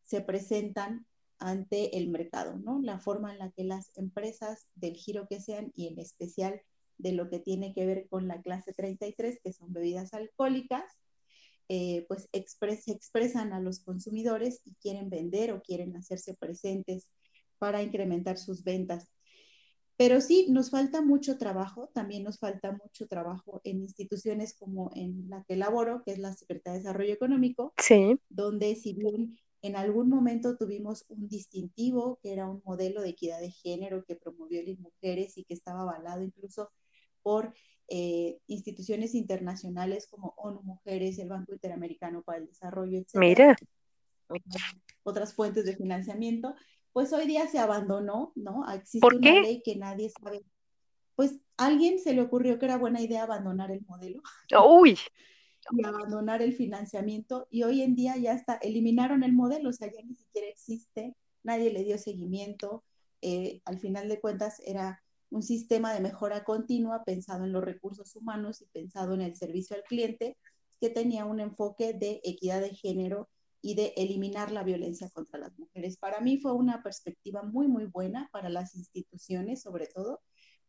se 0.02 0.20
presentan 0.20 1.06
ante 1.38 1.98
el 1.98 2.08
mercado, 2.08 2.56
¿no? 2.56 2.80
La 2.80 2.98
forma 2.98 3.32
en 3.32 3.38
la 3.38 3.50
que 3.50 3.64
las 3.64 3.92
empresas 3.96 4.66
del 4.74 4.94
giro 4.94 5.26
que 5.28 5.40
sean 5.40 5.72
y 5.76 5.88
en 5.88 5.98
especial 5.98 6.62
de 6.98 7.12
lo 7.12 7.28
que 7.28 7.38
tiene 7.38 7.74
que 7.74 7.86
ver 7.86 8.06
con 8.08 8.28
la 8.28 8.40
clase 8.42 8.72
33, 8.72 9.40
que 9.42 9.52
son 9.52 9.72
bebidas 9.72 10.14
alcohólicas, 10.14 10.84
eh, 11.68 12.04
pues 12.08 12.28
se 12.30 12.92
expresan 12.92 13.52
a 13.52 13.60
los 13.60 13.80
consumidores 13.80 14.60
y 14.64 14.74
quieren 14.74 15.10
vender 15.10 15.52
o 15.52 15.62
quieren 15.62 15.96
hacerse 15.96 16.34
presentes 16.34 17.08
para 17.58 17.82
incrementar 17.82 18.38
sus 18.38 18.62
ventas. 18.62 19.08
Pero 19.96 20.20
sí, 20.20 20.46
nos 20.50 20.70
falta 20.70 21.00
mucho 21.00 21.38
trabajo, 21.38 21.88
también 21.94 22.22
nos 22.22 22.38
falta 22.38 22.72
mucho 22.72 23.08
trabajo 23.08 23.62
en 23.64 23.80
instituciones 23.80 24.54
como 24.54 24.90
en 24.94 25.28
la 25.30 25.42
que 25.44 25.56
laboro, 25.56 26.02
que 26.04 26.12
es 26.12 26.18
la 26.18 26.34
Secretaría 26.34 26.74
de 26.74 26.78
Desarrollo 26.80 27.14
Económico, 27.14 27.72
sí. 27.78 28.18
donde 28.28 28.76
si 28.76 28.92
bien 28.92 29.38
en 29.62 29.74
algún 29.74 30.10
momento 30.10 30.56
tuvimos 30.56 31.06
un 31.08 31.28
distintivo, 31.28 32.18
que 32.22 32.32
era 32.32 32.48
un 32.48 32.62
modelo 32.64 33.00
de 33.00 33.08
equidad 33.08 33.40
de 33.40 33.50
género 33.50 34.04
que 34.04 34.16
promovió 34.16 34.62
las 34.62 34.78
mujeres 34.78 35.36
y 35.38 35.44
que 35.44 35.54
estaba 35.54 35.80
avalado 35.80 36.22
incluso 36.22 36.70
por 37.26 37.52
eh, 37.88 38.38
instituciones 38.46 39.16
internacionales 39.16 40.06
como 40.06 40.34
ONU 40.36 40.62
Mujeres, 40.62 41.18
el 41.18 41.28
Banco 41.28 41.54
Interamericano 41.54 42.22
para 42.22 42.38
el 42.38 42.46
Desarrollo, 42.46 43.00
etc. 43.00 43.14
Mira. 43.14 43.56
Otras 45.02 45.34
fuentes 45.34 45.64
de 45.64 45.74
financiamiento, 45.74 46.54
pues 46.92 47.12
hoy 47.12 47.26
día 47.26 47.48
se 47.48 47.58
abandonó, 47.58 48.30
¿no? 48.36 48.64
Existe 48.72 49.04
una 49.04 49.40
ley 49.42 49.60
que 49.60 49.74
nadie 49.74 50.08
sabe. 50.10 50.44
Pues 51.16 51.40
alguien 51.56 51.98
se 51.98 52.14
le 52.14 52.22
ocurrió 52.22 52.60
que 52.60 52.66
era 52.66 52.76
buena 52.76 53.00
idea 53.00 53.24
abandonar 53.24 53.72
el 53.72 53.84
modelo. 53.86 54.22
Uy. 54.64 54.96
Y 55.72 55.84
abandonar 55.84 56.42
el 56.42 56.52
financiamiento 56.52 57.48
y 57.50 57.64
hoy 57.64 57.82
en 57.82 57.96
día 57.96 58.16
ya 58.16 58.34
está, 58.34 58.54
eliminaron 58.54 59.24
el 59.24 59.32
modelo, 59.32 59.70
o 59.70 59.72
sea, 59.72 59.90
ya 59.92 60.00
ni 60.00 60.14
siquiera 60.14 60.46
existe, 60.46 61.16
nadie 61.42 61.72
le 61.72 61.82
dio 61.82 61.98
seguimiento, 61.98 62.84
eh, 63.20 63.62
al 63.64 63.80
final 63.80 64.08
de 64.08 64.20
cuentas 64.20 64.62
era 64.64 65.02
un 65.30 65.42
sistema 65.42 65.92
de 65.92 66.00
mejora 66.00 66.44
continua 66.44 67.04
pensado 67.04 67.44
en 67.44 67.52
los 67.52 67.64
recursos 67.64 68.14
humanos 68.16 68.62
y 68.62 68.66
pensado 68.66 69.14
en 69.14 69.22
el 69.22 69.36
servicio 69.36 69.76
al 69.76 69.82
cliente, 69.82 70.36
que 70.80 70.90
tenía 70.90 71.24
un 71.24 71.40
enfoque 71.40 71.94
de 71.94 72.20
equidad 72.24 72.60
de 72.60 72.74
género 72.74 73.28
y 73.62 73.74
de 73.74 73.94
eliminar 73.96 74.52
la 74.52 74.62
violencia 74.62 75.10
contra 75.10 75.40
las 75.40 75.58
mujeres. 75.58 75.96
Para 75.96 76.20
mí 76.20 76.38
fue 76.38 76.52
una 76.52 76.82
perspectiva 76.82 77.42
muy, 77.42 77.66
muy 77.66 77.86
buena 77.86 78.28
para 78.32 78.48
las 78.48 78.74
instituciones, 78.76 79.62
sobre 79.62 79.86
todo, 79.86 80.20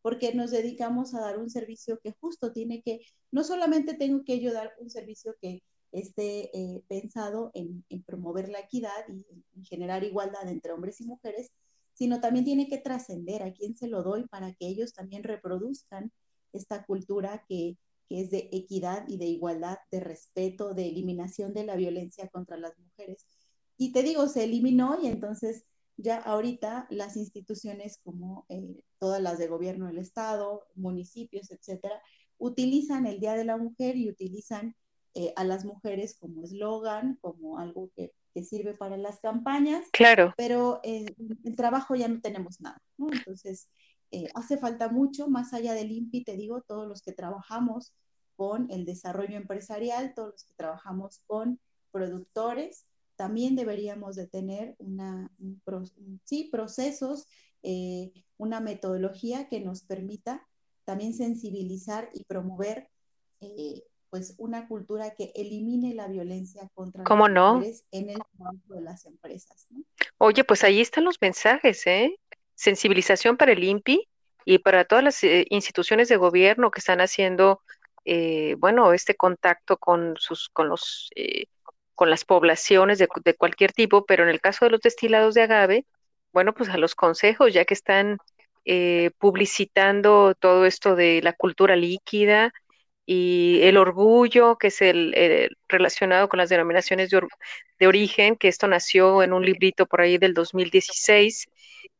porque 0.01 0.33
nos 0.33 0.51
dedicamos 0.51 1.13
a 1.13 1.21
dar 1.21 1.37
un 1.37 1.49
servicio 1.49 1.99
que 1.99 2.13
justo 2.19 2.51
tiene 2.51 2.81
que, 2.81 3.01
no 3.31 3.43
solamente 3.43 3.93
tengo 3.93 4.23
que 4.23 4.39
yo 4.39 4.53
dar 4.53 4.73
un 4.79 4.89
servicio 4.89 5.35
que 5.41 5.61
esté 5.91 6.49
eh, 6.57 6.81
pensado 6.87 7.51
en, 7.53 7.83
promover 8.05 8.49
la 8.49 8.59
equidad 8.59 9.05
y 9.09 9.25
en 9.55 9.65
generar 9.65 10.03
igualdad 10.03 10.47
entre 10.47 10.71
hombres 10.71 11.01
y 11.01 11.05
mujeres, 11.05 11.51
sino 11.97 12.21
también 12.21 12.45
tiene 12.45 12.67
que 12.67 12.77
trascender 12.77 13.41
a 13.41 13.51
quién 13.53 13.75
se 13.75 13.87
lo 13.87 14.03
doy 14.03 14.27
para 14.27 14.53
que 14.53 14.67
ellos 14.67 14.93
también 14.93 15.23
reproduzcan 15.23 16.11
esta 16.53 16.85
cultura 16.85 17.43
que, 17.49 17.75
que 18.07 18.21
es 18.21 18.29
de 18.29 18.49
equidad 18.51 19.07
y 19.07 19.17
de 19.17 19.25
igualdad, 19.25 19.79
de 19.91 19.99
respeto, 19.99 20.75
de 20.75 20.87
eliminación 20.87 21.53
de 21.53 21.65
la 21.65 21.75
violencia 21.75 22.27
contra 22.27 22.57
las 22.57 22.77
mujeres. 22.77 23.25
Y 23.77 23.93
te 23.93 24.03
digo, 24.03 24.27
se 24.27 24.43
eliminó 24.43 24.99
y 25.01 25.07
entonces 25.07 25.65
ya 25.97 26.17
ahorita 26.17 26.85
las 26.91 27.17
instituciones 27.17 27.99
como 28.03 28.45
eh, 28.49 28.83
todas 28.99 29.19
las 29.19 29.39
de 29.39 29.47
gobierno 29.47 29.87
del 29.87 29.97
Estado, 29.97 30.67
municipios, 30.75 31.49
etcétera, 31.49 31.99
utilizan 32.37 33.07
el 33.07 33.19
Día 33.19 33.33
de 33.33 33.45
la 33.45 33.57
Mujer 33.57 33.95
y 33.97 34.07
utilizan 34.07 34.75
eh, 35.15 35.33
a 35.35 35.43
las 35.43 35.65
mujeres 35.65 36.15
como 36.19 36.43
eslogan, 36.43 37.17
como 37.21 37.57
algo 37.57 37.89
que, 37.95 38.13
que, 38.37 38.43
sirve 38.43 38.73
para 38.73 38.97
las 38.97 39.19
campañas. 39.19 39.85
Claro. 39.91 40.33
Pero 40.37 40.79
el 40.83 41.55
trabajo 41.55 41.95
ya 41.95 42.07
no 42.07 42.21
tenemos 42.21 42.61
nada, 42.61 42.81
¿no? 42.97 43.07
Entonces, 43.11 43.67
eh, 44.11 44.29
hace 44.35 44.57
falta 44.57 44.89
mucho, 44.89 45.27
más 45.27 45.53
allá 45.53 45.73
del 45.73 45.91
INPI, 45.91 46.23
te 46.23 46.37
digo, 46.37 46.61
todos 46.61 46.87
los 46.87 47.01
que 47.01 47.11
trabajamos 47.11 47.93
con 48.35 48.69
el 48.71 48.85
desarrollo 48.85 49.35
empresarial, 49.35 50.13
todos 50.13 50.33
los 50.33 50.43
que 50.45 50.53
trabajamos 50.53 51.21
con 51.25 51.59
productores, 51.91 52.85
también 53.15 53.55
deberíamos 53.55 54.15
de 54.15 54.27
tener 54.27 54.75
una, 54.77 55.31
sí, 56.23 56.49
procesos, 56.51 57.25
eh, 57.63 58.13
una 58.37 58.59
metodología 58.59 59.49
que 59.49 59.59
nos 59.59 59.81
permita 59.81 60.47
también 60.85 61.13
sensibilizar 61.13 62.09
y 62.13 62.23
promover 62.25 62.89
eh, 63.41 63.83
pues 64.09 64.35
una 64.37 64.67
cultura 64.67 65.13
que 65.13 65.31
elimine 65.35 65.93
la 65.93 66.07
violencia 66.07 66.69
contra 66.73 67.03
las 67.03 67.53
mujeres 67.55 67.85
en 67.91 68.09
el 68.09 68.19
trabajo 68.35 68.73
de 68.73 68.81
las 68.81 69.05
empresas. 69.05 69.67
Oye, 70.17 70.43
pues 70.43 70.63
ahí 70.63 70.81
están 70.81 71.03
los 71.03 71.17
mensajes, 71.21 71.85
¿eh? 71.87 72.17
sensibilización 72.57 73.37
para 73.37 73.53
el 73.53 73.63
INPI 73.63 74.09
y 74.43 74.57
para 74.59 74.85
todas 74.85 75.03
las 75.03 75.23
eh, 75.23 75.45
instituciones 75.49 76.09
de 76.09 76.17
gobierno 76.17 76.71
que 76.71 76.79
están 76.79 76.99
haciendo, 77.01 77.61
eh, 78.05 78.55
bueno, 78.57 78.93
este 78.93 79.15
contacto 79.15 79.77
con 79.77 80.15
sus, 80.17 80.49
con 80.49 80.67
los, 80.67 81.09
eh, 81.15 81.45
con 81.95 82.09
las 82.09 82.25
poblaciones 82.25 82.97
de, 82.97 83.07
de, 83.23 83.35
cualquier 83.35 83.73
tipo, 83.73 84.05
pero 84.05 84.23
en 84.23 84.29
el 84.29 84.41
caso 84.41 84.65
de 84.65 84.71
los 84.71 84.81
destilados 84.81 85.35
de 85.35 85.43
agave, 85.43 85.85
bueno, 86.33 86.53
pues 86.53 86.69
a 86.69 86.77
los 86.77 86.95
consejos, 86.95 87.53
ya 87.53 87.65
que 87.65 87.73
están 87.73 88.17
publicitando 89.17 90.35
todo 90.35 90.65
esto 90.65 90.97
de 90.97 91.21
la 91.23 91.31
cultura 91.31 91.77
líquida, 91.77 92.53
y 93.07 93.61
el 93.63 93.77
orgullo, 93.77 94.57
que 94.57 94.67
es 94.67 94.81
el, 94.81 95.55
relacionado 95.69 96.29
con 96.29 96.39
las 96.39 96.49
denominaciones 96.49 97.09
de, 97.09 97.21
de, 97.79 97.87
origen, 97.87 98.35
que 98.35 98.49
esto 98.49 98.67
nació 98.67 99.23
en 99.23 99.33
un 99.33 99.45
librito 99.45 99.85
por 99.85 100.01
ahí 100.01 100.17
del 100.17 100.33
2016, 100.33 101.47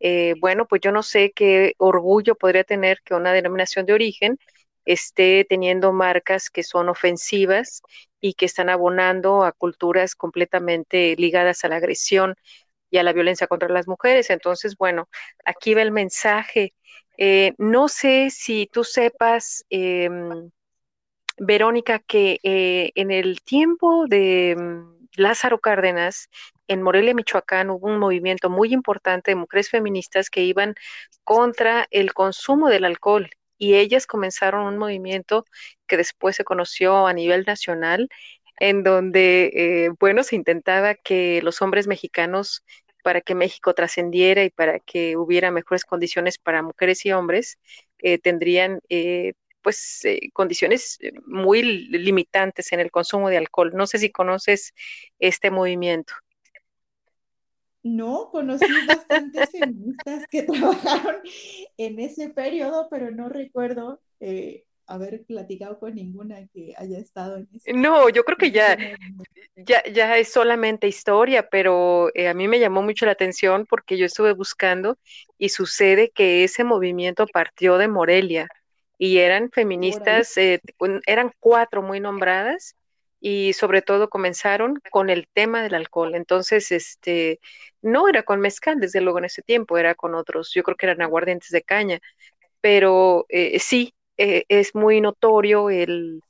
eh, 0.01 0.35
bueno, 0.39 0.67
pues 0.67 0.81
yo 0.81 0.91
no 0.91 1.03
sé 1.03 1.31
qué 1.33 1.73
orgullo 1.77 2.35
podría 2.35 2.63
tener 2.65 3.01
que 3.03 3.13
una 3.15 3.31
denominación 3.33 3.85
de 3.85 3.93
origen 3.93 4.37
esté 4.85 5.45
teniendo 5.47 5.93
marcas 5.93 6.49
que 6.49 6.63
son 6.63 6.89
ofensivas 6.89 7.81
y 8.21 8.33
que 8.33 8.45
están 8.45 8.69
abonando 8.69 9.43
a 9.43 9.53
culturas 9.53 10.13
completamente 10.15 11.15
ligadas 11.17 11.63
a 11.63 11.69
la 11.69 11.77
agresión 11.77 12.35
y 12.89 12.97
a 12.97 13.03
la 13.03 13.13
violencia 13.13 13.47
contra 13.47 13.69
las 13.69 13.87
mujeres. 13.87 14.29
Entonces, 14.29 14.75
bueno, 14.77 15.09
aquí 15.45 15.73
va 15.73 15.81
el 15.83 15.91
mensaje. 15.91 16.73
Eh, 17.17 17.53
no 17.57 17.87
sé 17.89 18.29
si 18.29 18.67
tú 18.71 18.83
sepas, 18.83 19.65
eh, 19.69 20.09
Verónica, 21.37 21.99
que 21.99 22.39
eh, 22.43 22.91
en 22.95 23.11
el 23.11 23.41
tiempo 23.41 24.07
de 24.07 24.55
mm, 24.57 25.07
Lázaro 25.15 25.59
Cárdenas 25.59 26.29
en 26.67 26.81
Morelia, 26.81 27.13
Michoacán, 27.13 27.69
hubo 27.69 27.87
un 27.87 27.99
movimiento 27.99 28.49
muy 28.49 28.73
importante 28.73 29.31
de 29.31 29.35
mujeres 29.35 29.69
feministas 29.69 30.29
que 30.29 30.43
iban 30.43 30.75
contra 31.23 31.87
el 31.91 32.13
consumo 32.13 32.69
del 32.69 32.85
alcohol 32.85 33.29
y 33.57 33.75
ellas 33.75 34.07
comenzaron 34.07 34.65
un 34.65 34.77
movimiento 34.77 35.45
que 35.87 35.97
después 35.97 36.35
se 36.35 36.43
conoció 36.43 37.07
a 37.07 37.13
nivel 37.13 37.43
nacional, 37.47 38.09
en 38.59 38.83
donde, 38.83 39.51
eh, 39.53 39.89
bueno, 39.99 40.23
se 40.23 40.35
intentaba 40.35 40.95
que 40.95 41.41
los 41.43 41.61
hombres 41.61 41.87
mexicanos, 41.87 42.63
para 43.03 43.21
que 43.21 43.35
México 43.35 43.73
trascendiera 43.73 44.43
y 44.43 44.49
para 44.49 44.79
que 44.79 45.15
hubiera 45.17 45.49
mejores 45.51 45.85
condiciones 45.85 46.37
para 46.37 46.61
mujeres 46.63 47.05
y 47.05 47.11
hombres, 47.13 47.57
eh, 47.99 48.17
tendrían 48.19 48.81
eh, 48.89 49.33
pues 49.61 50.05
eh, 50.05 50.29
condiciones 50.33 50.97
eh, 51.01 51.11
muy 51.25 51.61
limitantes 51.61 52.71
en 52.71 52.79
el 52.79 52.91
consumo 52.91 53.29
de 53.29 53.37
alcohol. 53.37 53.71
No 53.73 53.87
sé 53.87 53.97
si 53.97 54.11
conoces 54.11 54.73
este 55.19 55.51
movimiento. 55.51 56.13
No, 57.83 58.29
conocí 58.31 58.65
bastantes 58.87 59.51
feministas 59.51 60.27
que 60.29 60.43
trabajaron 60.43 61.21
en 61.77 61.99
ese 61.99 62.29
periodo, 62.29 62.87
pero 62.89 63.11
no 63.11 63.29
recuerdo 63.29 64.01
eh, 64.19 64.65
haber 64.87 65.23
platicado 65.25 65.79
con 65.79 65.95
ninguna 65.95 66.47
que 66.53 66.73
haya 66.77 66.97
estado 66.97 67.37
en 67.37 67.47
ese 67.53 67.73
No, 67.73 68.09
yo 68.09 68.23
creo 68.23 68.37
que 68.37 68.51
ya, 68.51 68.77
ya, 69.55 69.83
ya 69.83 70.17
es 70.17 70.31
solamente 70.31 70.87
historia, 70.87 71.49
pero 71.49 72.07
a 72.07 72.33
mí 72.33 72.47
me 72.47 72.59
llamó 72.59 72.81
mucho 72.81 73.05
la 73.05 73.11
atención 73.13 73.65
porque 73.65 73.97
yo 73.97 74.05
estuve 74.05 74.33
buscando 74.33 74.97
y 75.37 75.49
sucede 75.49 76.09
que 76.09 76.43
ese 76.43 76.63
movimiento 76.63 77.25
partió 77.27 77.77
de 77.77 77.87
Morelia 77.87 78.47
y 78.97 79.19
eran 79.19 79.51
feministas, 79.51 80.37
eh, 80.37 80.61
eran 81.05 81.31
cuatro 81.39 81.81
muy 81.81 81.99
nombradas 81.99 82.75
y 83.19 83.53
sobre 83.53 83.81
todo 83.81 84.09
comenzaron 84.09 84.79
con 84.91 85.09
el 85.09 85.27
tema 85.33 85.63
del 85.63 85.75
alcohol. 85.75 86.15
Entonces, 86.15 86.71
este, 86.71 87.39
no 87.81 88.07
era 88.07 88.23
con 88.23 88.39
mezcal, 88.39 88.79
desde 88.79 89.01
luego 89.01 89.19
en 89.19 89.25
ese 89.25 89.41
tiempo, 89.41 89.77
era 89.77 89.95
con 89.95 90.15
otros, 90.15 90.51
yo 90.53 90.63
creo 90.63 90.77
que 90.77 90.87
eran 90.87 91.01
aguardientes 91.01 91.49
de 91.49 91.63
caña, 91.63 91.99
pero 92.61 93.25
eh, 93.29 93.59
sí, 93.59 93.93
eh, 94.17 94.45
es 94.49 94.75
muy 94.75 95.01
notorio 95.01 95.69
el, 95.69 96.21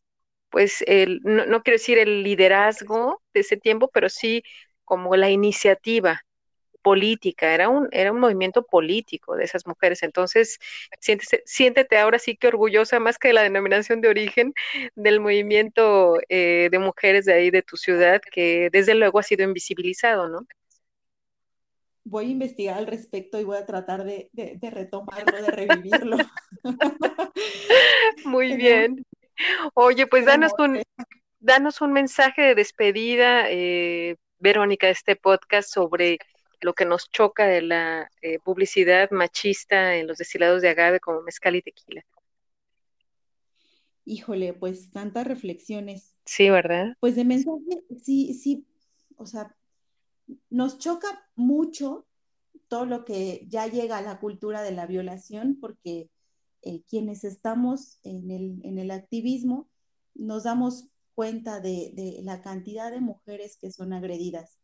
pues, 0.50 0.84
el, 0.88 1.22
no, 1.24 1.46
no 1.46 1.64
quiero 1.64 1.76
decir 1.78 1.98
el 2.00 2.24
liderazgo 2.24 3.22
de 3.34 3.42
ese 3.42 3.58
tiempo, 3.58 3.90
pero 3.94 4.10
sí 4.10 4.44
como 4.86 5.16
la 5.16 5.30
iniciativa 5.30 6.24
política, 6.82 7.54
era 7.54 7.70
un, 7.70 7.88
era 7.92 8.12
un 8.12 8.20
movimiento 8.20 8.64
político 8.64 9.36
de 9.36 9.44
esas 9.44 9.68
mujeres. 9.68 10.04
Entonces, 10.04 10.60
siéntete, 11.00 11.44
siéntete 11.46 11.98
ahora 11.98 12.20
sí 12.20 12.38
que 12.38 12.48
orgullosa, 12.48 13.00
más 13.00 13.18
que 13.18 13.30
de 13.30 13.34
la 13.36 13.44
denominación 13.44 14.02
de 14.02 14.10
origen, 14.10 14.54
del 14.96 15.20
movimiento 15.20 16.16
eh, 16.30 16.70
de 16.72 16.80
mujeres 16.80 17.26
de 17.26 17.34
ahí, 17.34 17.52
de 17.52 17.62
tu 17.62 17.78
ciudad, 17.78 18.22
que 18.32 18.70
desde 18.72 18.96
luego 18.96 19.20
ha 19.20 19.24
sido 19.24 19.44
invisibilizado, 19.44 20.30
¿no? 20.30 20.48
Voy 22.04 22.28
a 22.28 22.30
investigar 22.30 22.78
al 22.78 22.88
respecto 22.88 23.38
y 23.38 23.44
voy 23.44 23.58
a 23.58 23.66
tratar 23.66 24.06
de, 24.06 24.30
de, 24.32 24.56
de 24.56 24.70
retomarlo, 24.70 25.42
de 25.42 25.52
revivirlo. 25.52 26.18
Muy 28.26 28.56
bien. 28.56 29.06
Oye, 29.74 30.08
pues 30.08 30.26
danos 30.26 30.54
un, 30.58 30.82
danos 31.40 31.82
un 31.82 31.94
mensaje 31.94 32.42
de 32.42 32.56
despedida, 32.56 33.50
eh, 33.50 34.16
Verónica, 34.40 34.88
de 34.88 34.94
este 34.94 35.16
podcast 35.16 35.70
sobre 35.70 36.18
lo 36.62 36.74
que 36.74 36.86
nos 36.86 37.10
choca 37.10 37.46
de 37.46 37.62
la 37.62 38.12
eh, 38.22 38.40
publicidad 38.40 39.12
machista 39.12 39.96
en 39.96 40.08
los 40.08 40.18
destilados 40.18 40.62
de 40.62 40.70
agave 40.70 41.00
como 41.00 41.22
mezcal 41.22 41.56
y 41.56 41.62
tequila. 41.62 42.06
Híjole, 44.06 44.54
pues 44.54 44.92
tantas 44.92 45.28
reflexiones. 45.28 46.16
Sí, 46.26 46.50
¿verdad? 46.50 46.96
Pues 47.00 47.16
de 47.16 47.26
mensaje, 47.26 47.84
sí, 48.02 48.34
sí, 48.34 48.66
o 49.18 49.26
sea, 49.26 49.56
nos 50.50 50.78
choca 50.78 51.08
mucho 51.36 52.08
todo 52.68 52.86
lo 52.86 53.06
que 53.06 53.46
ya 53.50 53.68
llega 53.68 53.98
a 53.98 54.02
la 54.02 54.20
cultura 54.20 54.62
de 54.62 54.72
la 54.72 54.86
violación, 54.86 55.58
porque 55.60 56.10
eh, 56.62 56.84
quienes 56.90 57.24
estamos 57.24 58.00
en 58.04 58.32
el, 58.32 58.60
en 58.64 58.78
el, 58.78 58.92
activismo 58.92 59.70
nos 60.16 60.44
damos 60.44 60.90
cuenta 61.14 61.60
de, 61.60 61.92
de, 61.94 62.20
la 62.24 62.42
cantidad 62.42 62.92
de 62.92 63.00
mujeres 63.00 63.58
que 63.58 63.72
son 63.72 63.94
agredidas. 63.94 64.58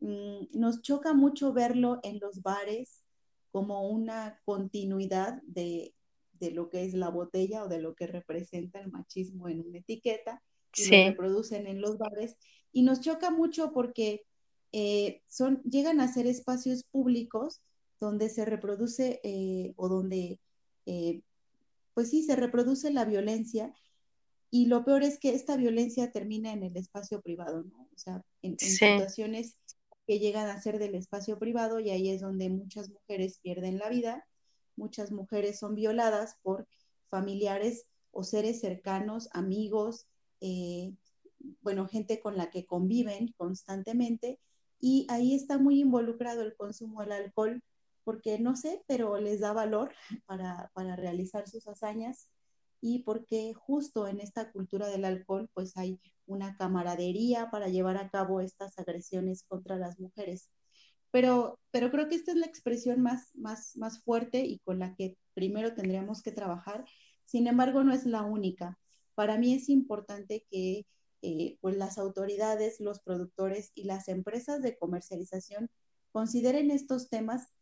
Mm, 0.00 0.46
nos 0.52 0.82
choca 0.82 1.12
mucho 1.14 1.52
verlo 1.52 2.00
en 2.02 2.18
los 2.20 2.42
bares 2.42 3.04
como 3.52 3.88
una 3.88 4.40
continuidad 4.44 5.42
de, 5.42 5.94
de 6.38 6.50
lo 6.52 6.68
que 6.68 6.84
es 6.84 6.94
la 6.94 7.10
botella 7.10 7.64
o 7.64 7.68
de 7.68 7.80
lo 7.80 7.94
que 7.94 8.06
representa 8.06 8.80
el 8.80 8.90
machismo 8.90 9.48
en 9.48 9.60
una 9.60 9.78
etiqueta 9.78 10.42
y 10.76 10.86
Sí, 10.86 10.96
lo 10.96 11.02
reproducen 11.04 11.66
en 11.66 11.80
los 11.80 11.98
bares. 11.98 12.36
Y 12.72 12.82
nos 12.82 13.00
choca 13.00 13.30
mucho 13.30 13.72
porque 13.72 14.22
eh, 14.72 15.22
son, 15.28 15.62
llegan 15.64 16.00
a 16.00 16.12
ser 16.12 16.26
espacios 16.26 16.84
públicos 16.84 17.60
donde 18.00 18.28
se 18.30 18.44
reproduce 18.44 19.20
eh, 19.24 19.74
o 19.76 19.88
donde, 19.88 20.40
eh, 20.86 21.22
pues 21.94 22.10
sí, 22.10 22.22
se 22.22 22.36
reproduce 22.36 22.90
la 22.92 23.04
violencia 23.04 23.74
y 24.50 24.66
lo 24.66 24.84
peor 24.84 25.02
es 25.02 25.18
que 25.18 25.34
esta 25.34 25.56
violencia 25.56 26.10
termina 26.10 26.52
en 26.52 26.62
el 26.64 26.76
espacio 26.76 27.20
privado, 27.20 27.64
¿no? 27.64 27.88
O 27.94 27.98
sea, 27.98 28.22
en, 28.42 28.52
en 28.52 28.58
sí, 28.58 28.76
situaciones 28.76 29.56
que 30.10 30.18
llegan 30.18 30.48
a 30.48 30.60
ser 30.60 30.80
del 30.80 30.96
espacio 30.96 31.38
privado 31.38 31.78
y 31.78 31.88
ahí 31.90 32.10
es 32.10 32.20
donde 32.20 32.50
muchas 32.50 32.90
mujeres 32.90 33.38
pierden 33.38 33.78
la 33.78 33.88
vida, 33.88 34.26
muchas 34.74 35.12
mujeres 35.12 35.60
son 35.60 35.76
violadas 35.76 36.34
por 36.42 36.66
familiares 37.10 37.86
o 38.10 38.24
seres 38.24 38.58
cercanos, 38.58 39.28
amigos, 39.34 40.08
eh, 40.40 40.92
bueno, 41.62 41.86
gente 41.86 42.18
con 42.18 42.36
la 42.36 42.50
que 42.50 42.66
conviven 42.66 43.32
constantemente. 43.36 44.40
Y 44.80 45.06
ahí 45.10 45.32
está 45.32 45.58
muy 45.58 45.78
involucrado 45.78 46.42
el 46.42 46.56
consumo 46.56 47.02
del 47.02 47.12
alcohol 47.12 47.62
porque 48.02 48.40
no 48.40 48.56
sé, 48.56 48.82
pero 48.88 49.16
les 49.20 49.38
da 49.38 49.52
valor 49.52 49.92
para, 50.26 50.72
para 50.74 50.96
realizar 50.96 51.48
sus 51.48 51.68
hazañas 51.68 52.30
y 52.80 53.04
porque 53.04 53.54
justo 53.54 54.08
en 54.08 54.18
esta 54.18 54.50
cultura 54.50 54.88
del 54.88 55.04
alcohol 55.04 55.48
pues 55.54 55.76
hay 55.76 56.00
una 56.30 56.56
camaradería 56.56 57.50
para 57.50 57.68
llevar 57.68 57.96
a 57.96 58.08
cabo 58.08 58.40
estas 58.40 58.78
agresiones 58.78 59.44
contra 59.44 59.76
las 59.76 59.98
mujeres. 59.98 60.48
Pero, 61.10 61.58
pero 61.72 61.90
creo 61.90 62.08
que 62.08 62.14
esta 62.14 62.30
es 62.30 62.38
la 62.38 62.46
expresión 62.46 63.00
más, 63.00 63.34
más, 63.34 63.76
más 63.76 64.00
fuerte 64.02 64.44
y 64.44 64.60
con 64.60 64.78
la 64.78 64.94
que 64.94 65.16
primero 65.34 65.74
tendríamos 65.74 66.22
que 66.22 66.30
trabajar. 66.30 66.84
Sin 67.24 67.48
embargo, 67.48 67.82
no 67.82 67.92
es 67.92 68.06
la 68.06 68.22
única. 68.22 68.78
Para 69.14 69.36
mí 69.36 69.54
es 69.54 69.68
importante 69.68 70.46
que 70.50 70.86
eh, 71.22 71.58
pues 71.60 71.76
las 71.76 71.98
autoridades, 71.98 72.80
los 72.80 73.00
productores 73.00 73.72
y 73.74 73.84
las 73.84 74.08
empresas 74.08 74.62
de 74.62 74.78
comercialización 74.78 75.68
consideren 76.12 76.70
estos 76.70 77.08
temas 77.08 77.52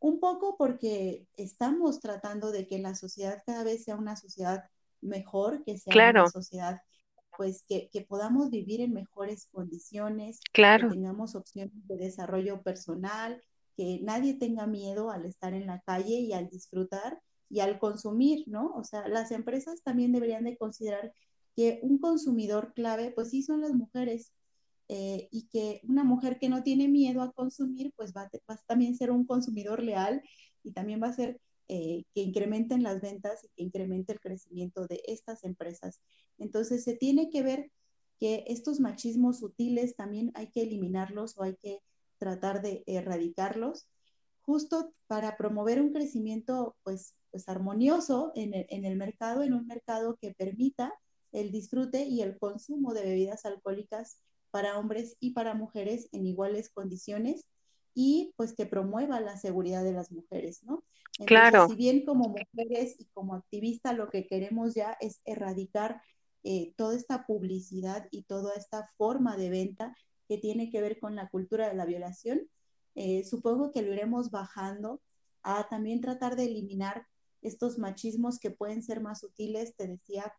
un 0.00 0.20
poco 0.20 0.56
porque 0.56 1.26
estamos 1.36 2.00
tratando 2.00 2.52
de 2.52 2.66
que 2.66 2.78
la 2.78 2.94
sociedad 2.94 3.42
cada 3.44 3.64
vez 3.64 3.84
sea 3.84 3.96
una 3.96 4.16
sociedad 4.16 4.70
mejor, 5.00 5.64
que 5.64 5.78
sea 5.78 5.90
una 5.90 6.12
claro, 6.12 6.28
sociedad 6.28 6.80
pues 7.38 7.64
que, 7.68 7.88
que 7.92 8.00
podamos 8.00 8.50
vivir 8.50 8.80
en 8.80 8.92
mejores 8.92 9.46
condiciones, 9.52 10.40
que 10.40 10.50
claro, 10.52 10.90
tengamos 10.90 11.36
opciones 11.36 11.72
de 11.86 11.96
desarrollo 11.96 12.62
personal, 12.62 13.40
que 13.76 14.00
nadie 14.02 14.34
tenga 14.34 14.66
miedo 14.66 15.12
al 15.12 15.24
estar 15.24 15.54
en 15.54 15.68
la 15.68 15.80
calle 15.82 16.18
y 16.18 16.32
al 16.32 16.48
disfrutar 16.48 17.22
y 17.48 17.60
al 17.60 17.78
consumir, 17.78 18.42
¿no? 18.48 18.74
O 18.74 18.82
sea, 18.82 19.06
las 19.06 19.30
empresas 19.30 19.82
también 19.84 20.10
deberían 20.10 20.42
de 20.42 20.56
considerar 20.56 21.12
que 21.54 21.78
un 21.82 21.98
consumidor 21.98 22.72
clave, 22.74 23.12
pues 23.12 23.30
sí 23.30 23.44
son 23.44 23.60
las 23.60 23.72
mujeres, 23.72 24.32
eh, 24.88 25.28
y 25.30 25.46
que 25.46 25.80
una 25.84 26.02
mujer 26.02 26.40
que 26.40 26.48
no 26.48 26.64
tiene 26.64 26.88
miedo 26.88 27.22
a 27.22 27.30
consumir, 27.30 27.92
pues 27.94 28.12
va, 28.16 28.28
va 28.50 28.54
a 28.54 28.62
también 28.66 28.96
ser 28.96 29.12
un 29.12 29.24
consumidor 29.24 29.80
leal 29.80 30.22
y 30.64 30.72
también 30.72 31.00
va 31.00 31.06
a 31.06 31.12
ser 31.12 31.40
eh, 31.68 32.04
que 32.14 32.22
incrementen 32.22 32.82
las 32.82 33.00
ventas 33.00 33.44
y 33.44 33.48
que 33.48 33.62
incremente 33.62 34.12
el 34.12 34.20
crecimiento 34.20 34.86
de 34.86 35.02
estas 35.06 35.44
empresas. 35.44 36.00
Entonces, 36.38 36.84
se 36.84 36.94
tiene 36.94 37.30
que 37.30 37.42
ver 37.42 37.70
que 38.18 38.44
estos 38.48 38.80
machismos 38.80 39.38
sutiles 39.38 39.94
también 39.94 40.32
hay 40.34 40.48
que 40.50 40.62
eliminarlos 40.62 41.36
o 41.36 41.42
hay 41.42 41.56
que 41.56 41.80
tratar 42.18 42.62
de 42.62 42.82
erradicarlos, 42.86 43.88
justo 44.40 44.94
para 45.06 45.36
promover 45.36 45.80
un 45.80 45.92
crecimiento 45.92 46.74
pues, 46.82 47.14
pues 47.30 47.48
armonioso 47.48 48.32
en 48.34 48.54
el, 48.54 48.66
en 48.70 48.84
el 48.84 48.96
mercado, 48.96 49.42
en 49.42 49.52
un 49.52 49.66
mercado 49.66 50.16
que 50.20 50.34
permita 50.34 50.94
el 51.32 51.52
disfrute 51.52 52.06
y 52.06 52.22
el 52.22 52.38
consumo 52.38 52.94
de 52.94 53.02
bebidas 53.02 53.44
alcohólicas 53.44 54.20
para 54.50 54.78
hombres 54.78 55.16
y 55.20 55.32
para 55.32 55.54
mujeres 55.54 56.08
en 56.12 56.26
iguales 56.26 56.70
condiciones 56.70 57.44
y 58.00 58.32
pues 58.36 58.54
que 58.54 58.64
promueva 58.64 59.18
la 59.18 59.36
seguridad 59.36 59.82
de 59.82 59.90
las 59.90 60.12
mujeres, 60.12 60.62
¿no? 60.62 60.84
Entonces, 61.18 61.26
claro, 61.26 61.66
si 61.66 61.74
bien 61.74 62.04
como 62.04 62.28
mujeres 62.28 62.94
y 62.96 63.06
como 63.06 63.34
activistas 63.34 63.96
lo 63.96 64.08
que 64.08 64.28
queremos 64.28 64.76
ya 64.76 64.96
es 65.00 65.20
erradicar 65.24 66.00
eh, 66.44 66.74
toda 66.76 66.94
esta 66.94 67.26
publicidad 67.26 68.06
y 68.12 68.22
toda 68.22 68.54
esta 68.54 68.88
forma 68.96 69.36
de 69.36 69.50
venta 69.50 69.96
que 70.28 70.38
tiene 70.38 70.70
que 70.70 70.80
ver 70.80 71.00
con 71.00 71.16
la 71.16 71.28
cultura 71.28 71.68
de 71.68 71.74
la 71.74 71.86
violación, 71.86 72.48
eh, 72.94 73.24
supongo 73.24 73.72
que 73.72 73.82
lo 73.82 73.92
iremos 73.92 74.30
bajando 74.30 75.00
a 75.42 75.68
también 75.68 76.00
tratar 76.00 76.36
de 76.36 76.44
eliminar 76.44 77.04
estos 77.42 77.78
machismos 77.78 78.38
que 78.38 78.52
pueden 78.52 78.84
ser 78.84 79.00
más 79.00 79.18
sutiles, 79.18 79.74
te 79.74 79.88
decía, 79.88 80.32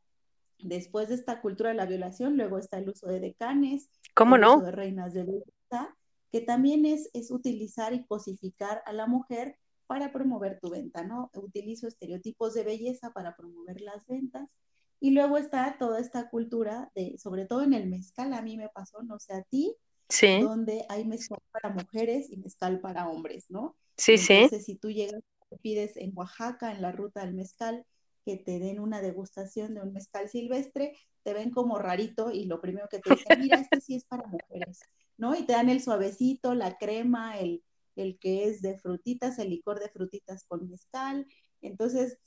Después 0.61 1.07
de 1.07 1.15
esta 1.15 1.39
cultura 1.39 1.69
de 1.69 1.75
la 1.77 1.85
violación, 1.85 2.35
luego 2.35 2.57
está 2.57 2.79
el 2.79 2.89
uso 2.89 3.07
de 3.07 3.21
decanes, 3.21 3.89
¿cómo 4.13 4.35
el 4.35 4.43
uso 4.43 4.57
no? 4.57 4.65
de 4.65 4.71
reinas 4.71 5.13
de 5.13 5.23
belleza, 5.23 5.95
que 6.31 6.41
también 6.41 6.85
es, 6.85 7.09
es 7.13 7.31
utilizar 7.31 7.93
y 7.93 8.05
cosificar 8.05 8.81
a 8.85 8.93
la 8.93 9.07
mujer 9.07 9.57
para 9.87 10.11
promover 10.11 10.59
tu 10.59 10.69
venta, 10.69 11.03
¿no? 11.03 11.31
Utilizo 11.33 11.87
estereotipos 11.87 12.53
de 12.53 12.63
belleza 12.63 13.11
para 13.11 13.35
promover 13.35 13.81
las 13.81 14.05
ventas. 14.07 14.49
Y 14.99 15.11
luego 15.11 15.37
está 15.37 15.77
toda 15.79 15.99
esta 15.99 16.29
cultura 16.29 16.91
de, 16.95 17.17
sobre 17.17 17.45
todo 17.45 17.63
en 17.63 17.73
el 17.73 17.87
mezcal, 17.89 18.33
a 18.33 18.41
mí 18.41 18.57
me 18.57 18.69
pasó, 18.69 19.01
no 19.03 19.17
sé 19.19 19.33
a 19.33 19.43
ti, 19.43 19.75
Sí, 20.09 20.27
donde 20.37 20.85
hay 20.89 21.05
mezcal 21.05 21.39
para 21.51 21.69
mujeres 21.73 22.29
y 22.31 22.37
mezcal 22.37 22.79
para 22.81 23.09
hombres, 23.09 23.45
¿no? 23.49 23.75
sí, 23.97 24.17
Y 24.17 24.17
sí, 24.17 24.49
entonces 24.49 24.65
si 24.65 24.75
tú 24.75 24.89
llegas, 24.91 25.21
pides 25.61 25.97
en 25.97 26.11
Oaxaca, 26.17 26.71
en 26.71 26.81
la 26.81 26.91
ruta 26.91 27.21
del 27.25 27.33
mezcal, 27.33 27.85
que 28.25 28.37
te 28.37 28.59
den 28.59 28.79
una 28.79 29.01
degustación 29.01 29.73
de 29.75 29.81
un 29.81 29.93
mezcal 29.93 30.29
silvestre, 30.29 30.95
te 31.23 31.33
ven 31.33 31.51
como 31.51 31.77
rarito 31.79 32.31
y 32.31 32.45
lo 32.45 32.61
primero 32.61 32.87
que 32.89 32.99
te 32.99 33.11
dicen, 33.11 33.37
mira, 33.37 33.59
este 33.59 33.81
sí 33.81 33.95
es 33.95 34.05
para 34.05 34.27
mujeres, 34.27 34.87
¿no? 35.19 35.35
Y 35.35 35.43
te 35.45 35.53
dan 35.53 35.69
el 35.69 35.81
suavecito, 35.81 36.55
la 36.55 36.77
crema, 36.77 37.37
el, 37.39 37.63
el 37.95 38.17
que 38.19 38.45
es 38.45 38.61
de 38.61 38.77
frutitas, 38.77 39.37
el 39.39 39.49
licor 39.51 39.79
de 39.79 39.89
frutitas 39.89 40.45
con 40.45 40.69
mezcal. 40.69 41.27
Entonces, 41.61 42.17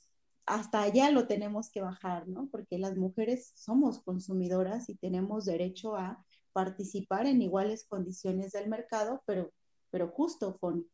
hasta 0.45 0.81
allá 0.81 1.11
lo 1.11 1.27
tenemos 1.27 1.69
que 1.71 1.81
bajar, 1.81 2.27
¿no? 2.27 2.47
Porque 2.51 2.77
las 2.77 2.95
mujeres 2.95 3.51
somos 3.55 4.01
consumidoras 4.03 4.89
y 4.89 4.95
tenemos 4.95 5.45
derecho 5.45 5.95
a 5.95 6.25
participar 6.53 7.25
en 7.25 7.41
iguales 7.41 7.85
condiciones 7.85 8.51
del 8.51 8.69
mercado, 8.69 9.23
pero, 9.25 9.51
pero 9.89 10.09
justo 10.09 10.57
con, 10.59 10.87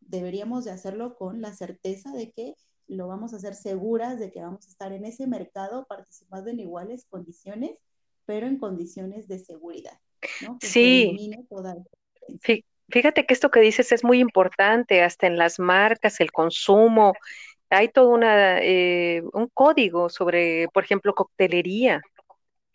deberíamos 0.00 0.64
de 0.64 0.72
hacerlo 0.72 1.16
con 1.16 1.40
la 1.40 1.54
certeza 1.54 2.12
de 2.12 2.32
que 2.32 2.54
lo 2.88 3.08
vamos 3.08 3.32
a 3.32 3.36
hacer 3.36 3.54
seguras 3.54 4.18
de 4.18 4.30
que 4.30 4.40
vamos 4.40 4.66
a 4.66 4.70
estar 4.70 4.92
en 4.92 5.04
ese 5.04 5.26
mercado 5.26 5.86
participando 5.88 6.50
en 6.50 6.60
iguales 6.60 7.06
condiciones, 7.08 7.78
pero 8.26 8.46
en 8.46 8.58
condiciones 8.58 9.28
de 9.28 9.38
seguridad, 9.38 9.98
¿no? 10.42 10.58
Que 10.58 10.66
se 10.66 10.72
sí. 10.72 11.44
toda 11.48 11.76
Fíjate 12.88 13.26
que 13.26 13.34
esto 13.34 13.50
que 13.50 13.60
dices 13.60 13.90
es 13.90 14.04
muy 14.04 14.20
importante, 14.20 15.02
hasta 15.02 15.26
en 15.26 15.36
las 15.36 15.58
marcas, 15.58 16.20
el 16.20 16.30
consumo, 16.30 17.14
hay 17.68 17.88
todo 17.88 18.10
una, 18.10 18.60
eh, 18.60 19.22
un 19.32 19.48
código 19.48 20.08
sobre, 20.08 20.68
por 20.68 20.84
ejemplo, 20.84 21.14
coctelería. 21.14 22.00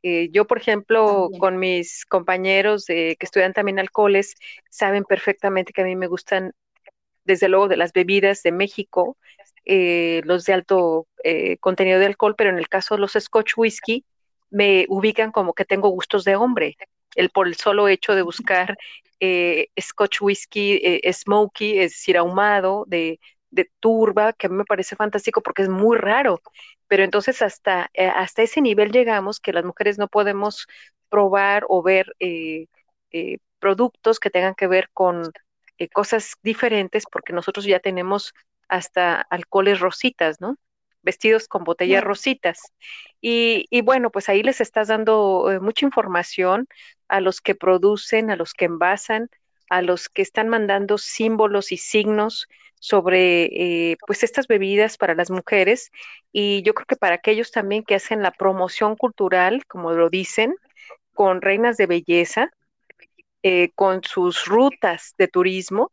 Eh, 0.04 0.30
yo, 0.32 0.46
por 0.48 0.58
ejemplo, 0.58 1.24
También, 1.24 1.40
con 1.40 1.60
mis 1.60 2.06
compañeros 2.06 2.86
de, 2.88 3.16
que 3.18 3.26
estudian 3.26 3.54
también 3.54 3.80
alcoholes, 3.80 4.36
saben 4.70 5.06
perfectamente 5.06 5.72
que 5.72 5.82
a 5.82 5.86
mí 5.86 5.96
me 5.96 6.08
gustan 6.08 6.54
desde 7.24 7.48
luego 7.48 7.68
de 7.68 7.78
las 7.78 7.94
bebidas 7.94 8.44
de 8.44 8.52
México, 8.52 9.18
eh, 9.66 10.22
los 10.26 10.46
de 10.46 10.54
alto 10.54 11.08
eh, 11.24 11.58
contenido 11.58 12.00
de 12.00 12.08
alcohol, 12.08 12.36
pero 12.36 12.50
en 12.50 12.58
el 12.58 12.68
caso 12.68 12.96
de 12.96 13.02
los 13.02 13.14
Scotch 13.14 13.54
whisky, 13.58 14.06
me 14.50 14.86
ubican 14.90 15.32
como 15.32 15.54
que 15.54 15.66
tengo 15.66 15.90
gustos 15.90 16.24
de 16.26 16.36
hombre, 16.36 16.76
el 17.15 17.30
por 17.30 17.47
el 17.47 17.56
solo 17.56 17.88
hecho 17.88 18.15
de 18.15 18.21
buscar 18.21 18.78
eh, 19.19 19.67
Scotch 19.80 20.21
whisky 20.21 20.80
eh, 20.84 21.13
smoky, 21.13 21.80
es 21.80 21.91
decir, 21.91 22.17
ahumado, 22.17 22.86
de, 22.88 23.19
de 23.52 23.69
turba, 23.80 24.34
que 24.34 24.47
a 24.47 24.50
mí 24.50 24.55
me 24.57 24.66
parece 24.66 24.95
fantástico 24.95 25.41
porque 25.41 25.64
es 25.64 25.70
muy 25.70 25.97
raro, 25.97 26.41
pero 26.88 27.03
entonces 27.03 27.41
hasta, 27.41 27.89
eh, 27.93 28.07
hasta 28.07 28.41
ese 28.43 28.62
nivel 28.62 28.91
llegamos 28.91 29.39
que 29.39 29.53
las 29.53 29.66
mujeres 29.66 29.97
no 29.97 30.07
podemos 30.07 30.68
probar 31.09 31.66
o 31.70 31.82
ver 31.84 32.14
eh, 32.20 32.68
eh, 33.12 33.38
productos 33.59 34.20
que 34.20 34.30
tengan 34.30 34.55
que 34.55 34.68
ver 34.68 34.89
con 34.93 35.32
eh, 35.78 35.89
cosas 35.89 36.34
diferentes 36.43 37.03
porque 37.12 37.34
nosotros 37.34 37.66
ya 37.66 37.80
tenemos 37.80 38.34
hasta 38.68 39.22
alcoholes 39.22 39.80
rositas, 39.80 40.39
¿no? 40.41 40.55
Vestidos 41.04 41.47
con 41.47 41.64
botellas 41.64 42.04
rositas. 42.04 42.74
Y, 43.22 43.66
y 43.70 43.82
bueno, 43.82 44.12
pues 44.12 44.30
ahí 44.30 44.43
les 44.43 44.62
estás 44.62 44.88
dando 44.88 45.52
eh, 45.52 45.60
mucha 45.60 45.86
información 45.86 46.68
a 47.08 47.22
los 47.22 47.41
que 47.41 47.56
producen, 47.56 48.32
a 48.32 48.36
los 48.36 48.54
que 48.54 48.66
envasan, 48.66 49.30
a 49.70 49.82
los 49.82 50.10
que 50.10 50.22
están 50.22 50.49
mandando 50.49 50.97
símbolos 50.97 51.72
y 51.72 51.78
signos 51.78 52.47
sobre 52.82 53.45
eh, 53.45 53.97
pues 54.08 54.24
estas 54.24 54.47
bebidas 54.47 54.97
para 54.97 55.14
las 55.14 55.30
mujeres 55.30 55.91
y 56.32 56.64
yo 56.64 56.74
creo 56.74 56.88
que 56.88 56.95
para 56.95 57.16
aquellos 57.16 57.52
también 57.52 57.84
que 57.84 57.95
hacen 57.95 58.24
la 58.24 58.32
promoción 58.32 58.95
cultural, 58.95 59.64
como 59.68 59.91
lo 59.91 60.10
dicen, 60.10 60.56
con 61.14 61.41
reinas 61.41 61.78
de 61.78 61.86
belleza, 61.86 62.52
eh, 63.43 63.72
con 63.76 64.04
sus 64.04 64.45
rutas 64.45 65.14
de 65.18 65.28
turismo, 65.28 65.91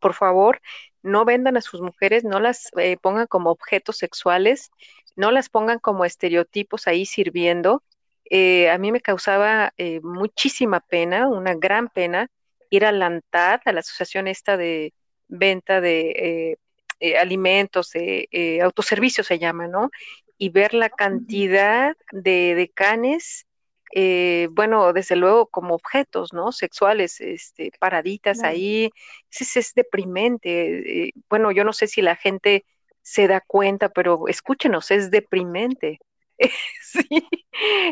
por 0.00 0.14
favor, 0.14 0.60
no 1.04 1.24
vendan 1.24 1.56
a 1.56 1.60
sus 1.60 1.80
mujeres, 1.82 2.24
no 2.24 2.40
las 2.40 2.70
eh, 2.78 2.96
pongan 3.00 3.26
como 3.26 3.50
objetos 3.50 3.98
sexuales, 3.98 4.70
no 5.16 5.30
las 5.30 5.50
pongan 5.50 5.78
como 5.78 6.04
estereotipos 6.04 6.88
ahí 6.88 7.04
sirviendo. 7.04 7.84
Eh, 8.30 8.70
a 8.70 8.78
mí 8.78 8.90
me 8.90 9.02
causaba 9.02 9.74
eh, 9.76 10.00
muchísima 10.02 10.80
pena, 10.80 11.28
una 11.28 11.54
gran 11.54 11.88
pena, 11.88 12.30
ir 12.70 12.86
a 12.86 12.92
la 12.92 13.06
ANTAD, 13.06 13.60
a 13.66 13.72
la 13.72 13.80
asociación 13.80 14.26
esta 14.28 14.56
de 14.56 14.94
venta 15.28 15.80
de 15.80 16.58
alimentos, 17.20 17.90
de 17.90 18.60
autoservicio 18.62 19.22
se 19.22 19.38
llama, 19.38 19.68
¿no? 19.68 19.90
Y 20.38 20.48
ver 20.48 20.72
la 20.72 20.88
cantidad 20.88 21.94
de, 22.12 22.54
de 22.54 22.68
canes 22.70 23.46
eh, 23.96 24.48
bueno, 24.50 24.92
desde 24.92 25.14
luego 25.14 25.46
como 25.46 25.76
objetos, 25.76 26.32
¿no? 26.32 26.50
Sexuales, 26.50 27.20
este, 27.20 27.70
paraditas 27.78 28.42
ahí, 28.42 28.90
es, 29.30 29.56
es 29.56 29.72
deprimente. 29.72 31.06
Eh, 31.06 31.12
bueno, 31.30 31.52
yo 31.52 31.62
no 31.62 31.72
sé 31.72 31.86
si 31.86 32.02
la 32.02 32.16
gente 32.16 32.64
se 33.02 33.28
da 33.28 33.40
cuenta, 33.40 33.90
pero 33.90 34.26
escúchenos, 34.26 34.90
es 34.90 35.12
deprimente. 35.12 36.00
sí, 36.82 37.06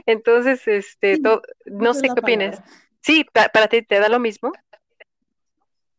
entonces, 0.07 0.67
este, 0.67 1.21
no 1.67 1.95
sé 1.95 2.09
qué 2.13 2.21
opinas. 2.21 2.61
Sí, 3.01 3.25
para, 3.33 3.69
ti, 3.69 3.83
¿te 3.83 4.01
da 4.01 4.09
lo 4.09 4.19
mismo? 4.19 4.51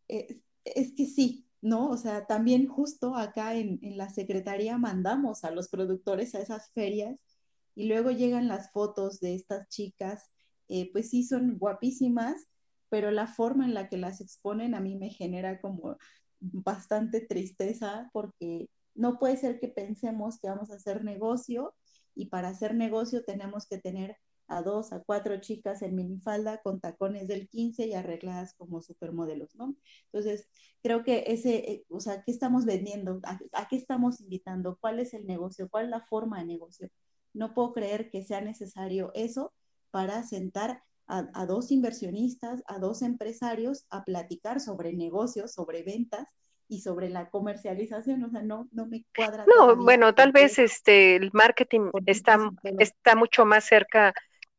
Es 0.09 0.91
que 0.97 1.05
sí, 1.05 1.47
¿no? 1.61 1.89
O 1.89 1.95
sea, 1.95 2.25
también 2.25 2.67
justo 2.67 3.15
acá 3.15 3.55
en, 3.55 3.79
en 3.81 3.95
la 3.97 4.09
Secretaría 4.09 4.77
mandamos 4.77 5.45
a 5.45 5.51
los 5.51 5.69
productores 5.69 6.35
a 6.35 6.41
esas 6.41 6.71
ferias 6.73 7.32
y 7.75 7.87
luego 7.87 8.11
llegan 8.11 8.47
las 8.47 8.71
fotos 8.71 9.19
de 9.19 9.35
estas 9.35 9.67
chicas, 9.69 10.29
eh, 10.69 10.91
pues 10.91 11.09
sí 11.09 11.23
son 11.23 11.57
guapísimas, 11.57 12.47
pero 12.89 13.11
la 13.11 13.27
forma 13.27 13.65
en 13.65 13.73
la 13.73 13.89
que 13.89 13.97
las 13.97 14.21
exponen 14.21 14.75
a 14.75 14.79
mí 14.79 14.95
me 14.95 15.09
genera 15.09 15.59
como 15.59 15.97
bastante 16.39 17.21
tristeza 17.21 18.09
porque 18.13 18.69
no 18.95 19.17
puede 19.17 19.37
ser 19.37 19.59
que 19.59 19.67
pensemos 19.67 20.39
que 20.39 20.49
vamos 20.49 20.71
a 20.71 20.75
hacer 20.75 21.03
negocio 21.03 21.73
y 22.15 22.27
para 22.27 22.49
hacer 22.49 22.75
negocio 22.75 23.23
tenemos 23.23 23.67
que 23.67 23.79
tener 23.79 24.17
a 24.47 24.61
dos, 24.61 24.93
a 24.93 25.01
cuatro 25.01 25.39
chicas 25.39 25.81
en 25.81 25.95
minifalda 25.95 26.61
con 26.61 26.79
tacones 26.79 27.27
del 27.27 27.47
15 27.47 27.87
y 27.87 27.93
arregladas 27.93 28.53
como 28.53 28.81
supermodelos, 28.81 29.55
¿no? 29.55 29.75
Entonces, 30.11 30.47
creo 30.81 31.03
que 31.03 31.23
ese, 31.27 31.55
eh, 31.71 31.85
o 31.89 31.99
sea, 31.99 32.23
¿qué 32.23 32.31
estamos 32.31 32.65
vendiendo? 32.65 33.19
¿A, 33.23 33.67
qué 33.67 33.75
estamos 33.77 34.21
invitando? 34.21 34.77
¿Cuál 34.79 34.99
es 34.99 35.13
el 35.13 35.25
negocio? 35.25 35.69
¿Cuál 35.69 35.85
es 35.85 35.91
la 35.91 36.05
forma 36.05 36.39
de 36.39 36.45
negocio? 36.45 36.89
No 37.33 37.53
puedo 37.53 37.73
creer 37.73 38.09
que 38.09 38.23
sea 38.23 38.41
necesario 38.41 39.11
eso 39.13 39.53
para 39.91 40.23
sentar 40.23 40.83
a, 41.07 41.45
dos 41.45 41.71
inversionistas, 41.71 42.63
a 42.65 42.79
dos 42.79 43.01
empresarios 43.01 43.85
a 43.89 44.03
platicar 44.03 44.59
sobre 44.59 44.93
negocios, 44.93 45.53
sobre 45.53 45.83
ventas 45.83 46.27
y 46.67 46.81
sobre 46.81 47.09
la 47.09 47.29
comercialización, 47.29 48.23
o 48.23 48.29
sea, 48.29 48.41
no, 48.41 48.67
no 48.71 48.87
me 48.87 49.05
cuadra. 49.15 49.45
No, 49.53 49.75
bueno, 49.75 50.15
tal 50.15 50.31
vez 50.31 50.57
este 50.57 51.17
el 51.17 51.29
marketing 51.33 51.91
está, 52.05 52.39
está 52.79 53.15
mucho 53.15 53.45
más 53.45 53.65
cerca 53.65 54.13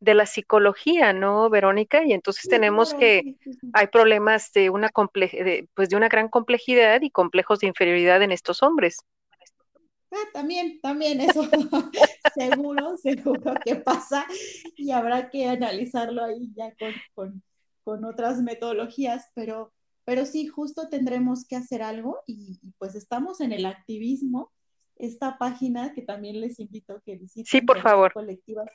de 0.05 0.15
la 0.15 0.27
psicología, 0.27 1.13
¿no, 1.13 1.49
Verónica? 1.49 2.05
Y 2.05 2.13
entonces 2.13 2.49
tenemos 2.49 2.95
que 2.95 3.37
hay 3.73 3.87
problemas 3.87 4.53
de 4.53 4.71
una 4.71 4.91
de, 5.15 5.69
pues 5.75 5.89
de 5.89 5.97
una 5.97 6.09
gran 6.09 6.29
complejidad 6.29 7.01
y 7.03 7.11
complejos 7.11 7.61
de 7.61 7.69
inferioridad 7.69 8.23
en 8.23 8.31
estos 8.31 8.63
hombres. 8.63 8.99
Ah, 10.15 10.29
también, 10.33 10.81
también 10.81 11.21
eso 11.21 11.43
seguro, 12.35 12.97
seguro 12.99 13.55
que 13.65 13.75
pasa 13.75 14.27
y 14.77 14.93
habrá 14.93 15.29
que 15.29 15.49
analizarlo 15.49 16.23
ahí 16.23 16.53
ya 16.55 16.73
con, 17.15 17.43
otras 18.05 18.41
metodologías, 18.41 19.27
pero, 19.35 19.73
pero 20.05 20.25
sí, 20.25 20.47
justo 20.47 20.89
tendremos 20.89 21.47
que 21.47 21.57
hacer 21.57 21.83
algo 21.83 22.21
y, 22.27 22.61
pues 22.79 22.95
estamos 22.95 23.41
en 23.41 23.53
el 23.53 23.67
activismo, 23.67 24.53
esta 24.97 25.37
página 25.37 25.93
que 25.93 26.03
también 26.03 26.41
les 26.41 26.61
invito 26.61 26.95
a 26.95 27.01
que 27.01 27.17
visiten. 27.17 27.47
Sí, 27.47 27.61
por 27.61 27.81
favor. 27.81 28.13
Colectivas 28.13 28.71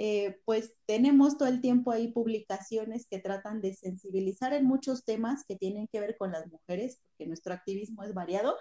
eh, 0.00 0.38
pues 0.44 0.74
tenemos 0.86 1.36
todo 1.36 1.48
el 1.48 1.60
tiempo 1.60 1.90
ahí 1.90 2.12
publicaciones 2.12 3.06
que 3.10 3.18
tratan 3.18 3.60
de 3.60 3.74
sensibilizar 3.74 4.52
en 4.54 4.64
muchos 4.64 5.04
temas 5.04 5.44
que 5.44 5.56
tienen 5.56 5.88
que 5.88 6.00
ver 6.00 6.16
con 6.16 6.32
las 6.32 6.46
mujeres, 6.46 7.00
porque 7.02 7.26
nuestro 7.26 7.52
activismo 7.52 8.04
es 8.04 8.14
variado, 8.14 8.56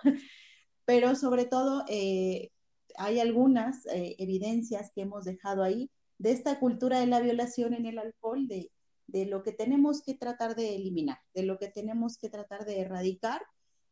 pero 0.88 1.16
sobre 1.16 1.44
todo 1.44 1.84
eh, 1.90 2.50
hay 2.96 3.20
algunas 3.20 3.86
eh, 3.88 4.16
evidencias 4.20 4.90
que 4.96 5.02
hemos 5.02 5.26
dejado 5.26 5.62
ahí 5.62 5.92
de 6.18 6.32
esta 6.32 6.62
cultura 6.62 7.02
de 7.02 7.08
la 7.08 7.20
violación 7.20 7.74
en 7.74 7.86
el 7.86 8.00
alcohol, 8.00 8.48
de, 8.48 8.72
lo 9.26 9.44
que 9.44 9.52
tenemos 9.52 10.02
que 10.02 10.14
tratar 10.14 10.56
de 10.56 10.76
eliminar, 10.76 11.20
de 11.34 11.44
lo 11.44 11.60
que 11.60 11.68
tenemos 11.68 12.18
que 12.18 12.30
tratar 12.30 12.66
de 12.66 12.80
erradicar 12.80 13.42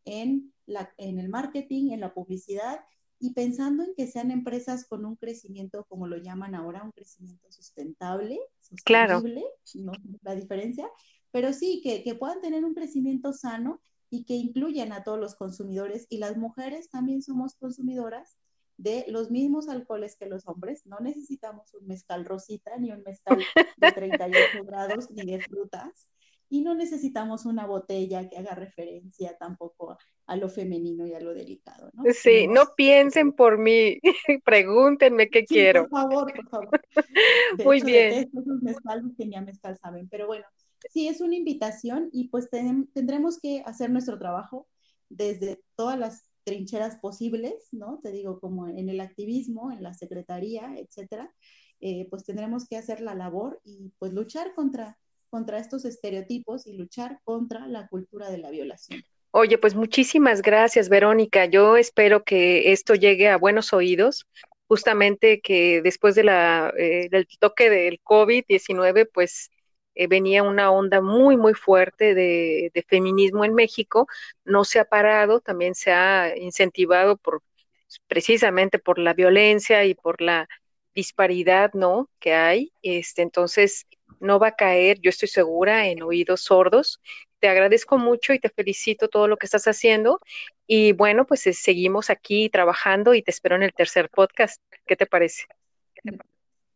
en, 0.06 0.54
la, 0.66 0.94
en 0.98 1.20
el 1.20 1.28
marketing, 1.28 1.92
en 1.92 2.00
la 2.00 2.14
publicidad 2.14 2.80
y 3.20 3.34
pensando 3.34 3.84
en 3.84 3.94
que 3.94 4.08
sean 4.08 4.32
empresas 4.32 4.86
con 4.86 5.06
un 5.06 5.18
crecimiento, 5.18 5.84
como 5.90 6.08
lo 6.08 6.16
llaman 6.16 6.56
ahora, 6.56 6.84
un 6.84 6.92
crecimiento 6.92 7.52
sustentable, 7.52 8.40
sostenible, 8.62 9.44
no 9.76 9.92
la 10.22 10.34
diferencia, 10.34 10.90
pero 11.32 11.52
sí 11.52 11.82
que, 11.84 12.04
que 12.04 12.16
puedan 12.16 12.40
tener 12.40 12.64
un 12.64 12.74
crecimiento 12.74 13.34
sano 13.34 13.82
y 14.16 14.24
que 14.24 14.34
incluyan 14.34 14.94
a 14.94 15.04
todos 15.04 15.20
los 15.20 15.36
consumidores 15.36 16.08
y 16.10 16.20
las 16.20 16.38
mujeres 16.38 16.90
también 16.90 17.22
somos 17.22 17.56
consumidoras 17.56 18.38
de 18.78 19.04
los 19.10 19.30
mismos 19.30 19.68
alcoholes 19.68 20.16
que 20.16 20.26
los 20.26 20.48
hombres. 20.48 20.86
No 20.86 21.00
necesitamos 21.00 21.74
un 21.74 21.86
mezcal 21.86 22.24
rosita 22.24 22.78
ni 22.78 22.92
un 22.92 23.04
mezcal 23.04 23.40
de 23.78 23.92
38 23.96 24.64
grados 24.64 25.12
ni 25.12 25.26
de 25.26 25.42
frutas. 25.42 26.10
Y 26.48 26.62
no 26.62 26.76
necesitamos 26.76 27.46
una 27.46 27.66
botella 27.66 28.30
que 28.30 28.38
haga 28.38 28.56
referencia 28.56 29.36
tampoco 29.38 29.98
a 30.28 30.36
lo 30.38 30.48
femenino 30.48 31.06
y 31.06 31.14
a 31.14 31.20
lo 31.20 31.34
delicado, 31.34 31.90
¿no? 31.94 32.04
Sí, 32.14 32.48
no 32.48 32.74
piensen 32.78 33.34
por 33.34 33.58
mí, 33.58 34.00
pregúntenme 34.46 35.28
qué 35.30 35.44
quiero. 35.44 35.90
Por 35.90 36.02
favor, 36.02 36.34
por 36.34 36.50
favor. 36.50 36.82
Muy 37.66 37.82
bien. 37.82 38.30
Esos 38.32 38.62
mezcales 38.62 39.12
que 39.18 39.26
ni 39.26 39.36
a 39.36 39.42
mezcal 39.42 39.78
saben, 39.78 40.08
pero 40.08 40.28
bueno, 40.28 40.46
sí 40.90 41.08
es 41.08 41.22
una 41.22 41.36
invitación 41.36 42.10
y 42.12 42.30
pues 42.30 42.50
tendremos 42.50 43.40
que 43.40 43.62
hacer 43.66 43.90
nuestro 43.90 44.18
trabajo 44.20 44.68
desde 45.10 45.62
todas 45.76 45.98
las 46.00 46.30
trincheras 46.44 46.98
posibles, 46.98 47.70
¿no? 47.72 48.00
Te 48.04 48.12
digo, 48.12 48.40
como 48.40 48.68
en 48.68 48.90
el 48.90 49.02
activismo, 49.02 49.72
en 49.72 49.84
la 49.84 49.94
secretaría, 49.94 50.76
etcétera, 50.78 51.34
eh, 51.82 52.08
pues 52.10 52.24
tendremos 52.24 52.68
que 52.68 52.78
hacer 52.78 53.02
la 53.02 53.16
labor 53.16 53.60
y 53.64 53.92
pues 54.00 54.14
luchar 54.14 54.54
contra, 54.54 54.98
contra 55.30 55.60
estos 55.60 55.86
estereotipos 55.86 56.68
y 56.68 56.74
luchar 56.74 57.20
contra 57.24 57.68
la 57.68 57.88
cultura 57.88 58.30
de 58.30 58.38
la 58.38 58.52
violación. 58.52 59.04
Oye, 59.32 59.58
pues 59.58 59.76
muchísimas 59.76 60.42
gracias, 60.42 60.88
Verónica. 60.88 61.46
Yo 61.46 61.76
espero 61.76 62.24
que 62.24 62.72
esto 62.72 62.96
llegue 62.96 63.28
a 63.28 63.38
buenos 63.38 63.74
oídos, 63.74 64.28
justamente 64.68 65.42
que 65.42 65.82
después 65.82 66.16
de 66.16 66.24
la, 66.24 66.74
eh, 66.78 67.10
del 67.12 67.28
toque 67.40 67.70
del 67.70 68.00
COVID-19, 68.02 69.10
pues 69.14 69.52
eh, 69.96 70.08
venía 70.08 70.44
una 70.44 70.72
onda 70.72 71.02
muy, 71.02 71.38
muy 71.38 71.54
fuerte 71.54 72.14
de, 72.14 72.72
feminismo 72.88 73.46
en 73.46 73.54
México, 73.56 74.08
no 74.44 74.64
se 74.66 74.80
ha 74.80 74.86
parado, 74.86 75.40
también 75.40 75.76
se 75.76 75.92
ha 75.92 76.36
incentivado 76.38 77.18
por 77.18 77.42
precisamente 78.08 78.80
por 78.80 79.00
la 79.00 79.14
violencia 79.14 79.86
y 79.86 79.96
por 79.96 80.22
la 80.22 80.48
disparidad, 80.94 81.72
¿no? 81.74 82.10
que 82.20 82.34
hay. 82.34 82.72
Este, 82.82 83.22
entonces, 83.22 83.86
no 84.20 84.40
va 84.40 84.48
a 84.48 84.56
caer, 84.56 85.00
yo 85.02 85.10
estoy 85.10 85.28
segura, 85.28 85.88
en 85.88 86.04
oídos 86.04 86.42
sordos. 86.42 87.02
Te 87.40 87.48
agradezco 87.48 87.98
mucho 87.98 88.34
y 88.34 88.40
te 88.40 88.50
felicito 88.50 89.08
todo 89.08 89.28
lo 89.28 89.38
que 89.38 89.46
estás 89.46 89.68
haciendo. 89.68 90.20
Y 90.68 90.94
bueno, 90.94 91.26
pues 91.26 91.46
eh, 91.48 91.54
seguimos 91.54 92.10
aquí 92.10 92.50
trabajando 92.50 93.14
y 93.14 93.22
te 93.22 93.32
espero 93.32 93.56
en 93.56 93.64
el 93.64 93.74
tercer 93.74 94.10
podcast. 94.10 94.62
¿Qué 94.86 94.96
te 94.96 95.06
parece? 95.06 95.46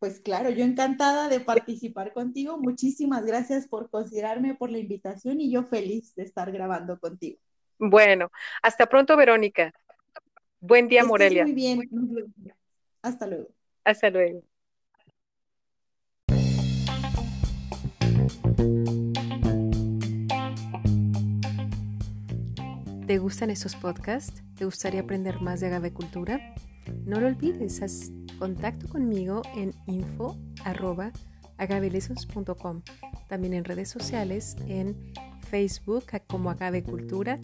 Pues 0.00 0.18
claro, 0.18 0.48
yo 0.48 0.64
encantada 0.64 1.28
de 1.28 1.40
participar 1.40 2.14
contigo. 2.14 2.56
Muchísimas 2.56 3.26
gracias 3.26 3.68
por 3.68 3.90
considerarme, 3.90 4.54
por 4.54 4.70
la 4.70 4.78
invitación 4.78 5.42
y 5.42 5.52
yo 5.52 5.64
feliz 5.64 6.14
de 6.14 6.22
estar 6.22 6.50
grabando 6.50 6.98
contigo. 6.98 7.38
Bueno, 7.78 8.30
hasta 8.62 8.86
pronto, 8.86 9.14
Verónica. 9.14 9.74
Buen 10.58 10.88
día, 10.88 11.04
Morelia. 11.04 11.44
Muy 11.44 11.52
bien. 11.52 11.90
Hasta 13.02 13.26
luego. 13.26 13.48
Hasta 13.84 14.08
luego. 14.08 14.42
¿Te 23.06 23.18
gustan 23.18 23.50
estos 23.50 23.76
podcasts? 23.76 24.42
¿Te 24.56 24.64
gustaría 24.64 25.02
aprender 25.02 25.42
más 25.42 25.60
de 25.60 25.66
agavecultura? 25.66 26.54
No 27.04 27.20
lo 27.20 27.26
olvides, 27.26 27.82
haz 27.82 28.10
contacto 28.38 28.88
conmigo 28.88 29.42
en 29.54 29.72
info 29.86 30.36
también 33.28 33.52
en 33.54 33.64
redes 33.64 33.88
sociales, 33.88 34.56
en 34.66 34.96
Facebook 35.50 36.04
como 36.26 36.50
Agave 36.50 36.82
Cultura 36.82 37.38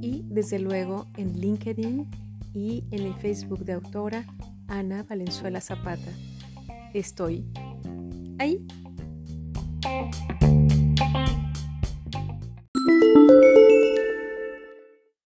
y 0.00 0.24
desde 0.28 0.58
luego 0.58 1.06
en 1.16 1.40
LinkedIn 1.40 2.10
y 2.52 2.84
en 2.90 3.06
el 3.06 3.14
Facebook 3.14 3.64
de 3.64 3.72
autora 3.72 4.26
Ana 4.68 5.04
Valenzuela 5.04 5.60
Zapata. 5.60 6.10
Estoy 6.92 7.46
ahí. 8.38 8.66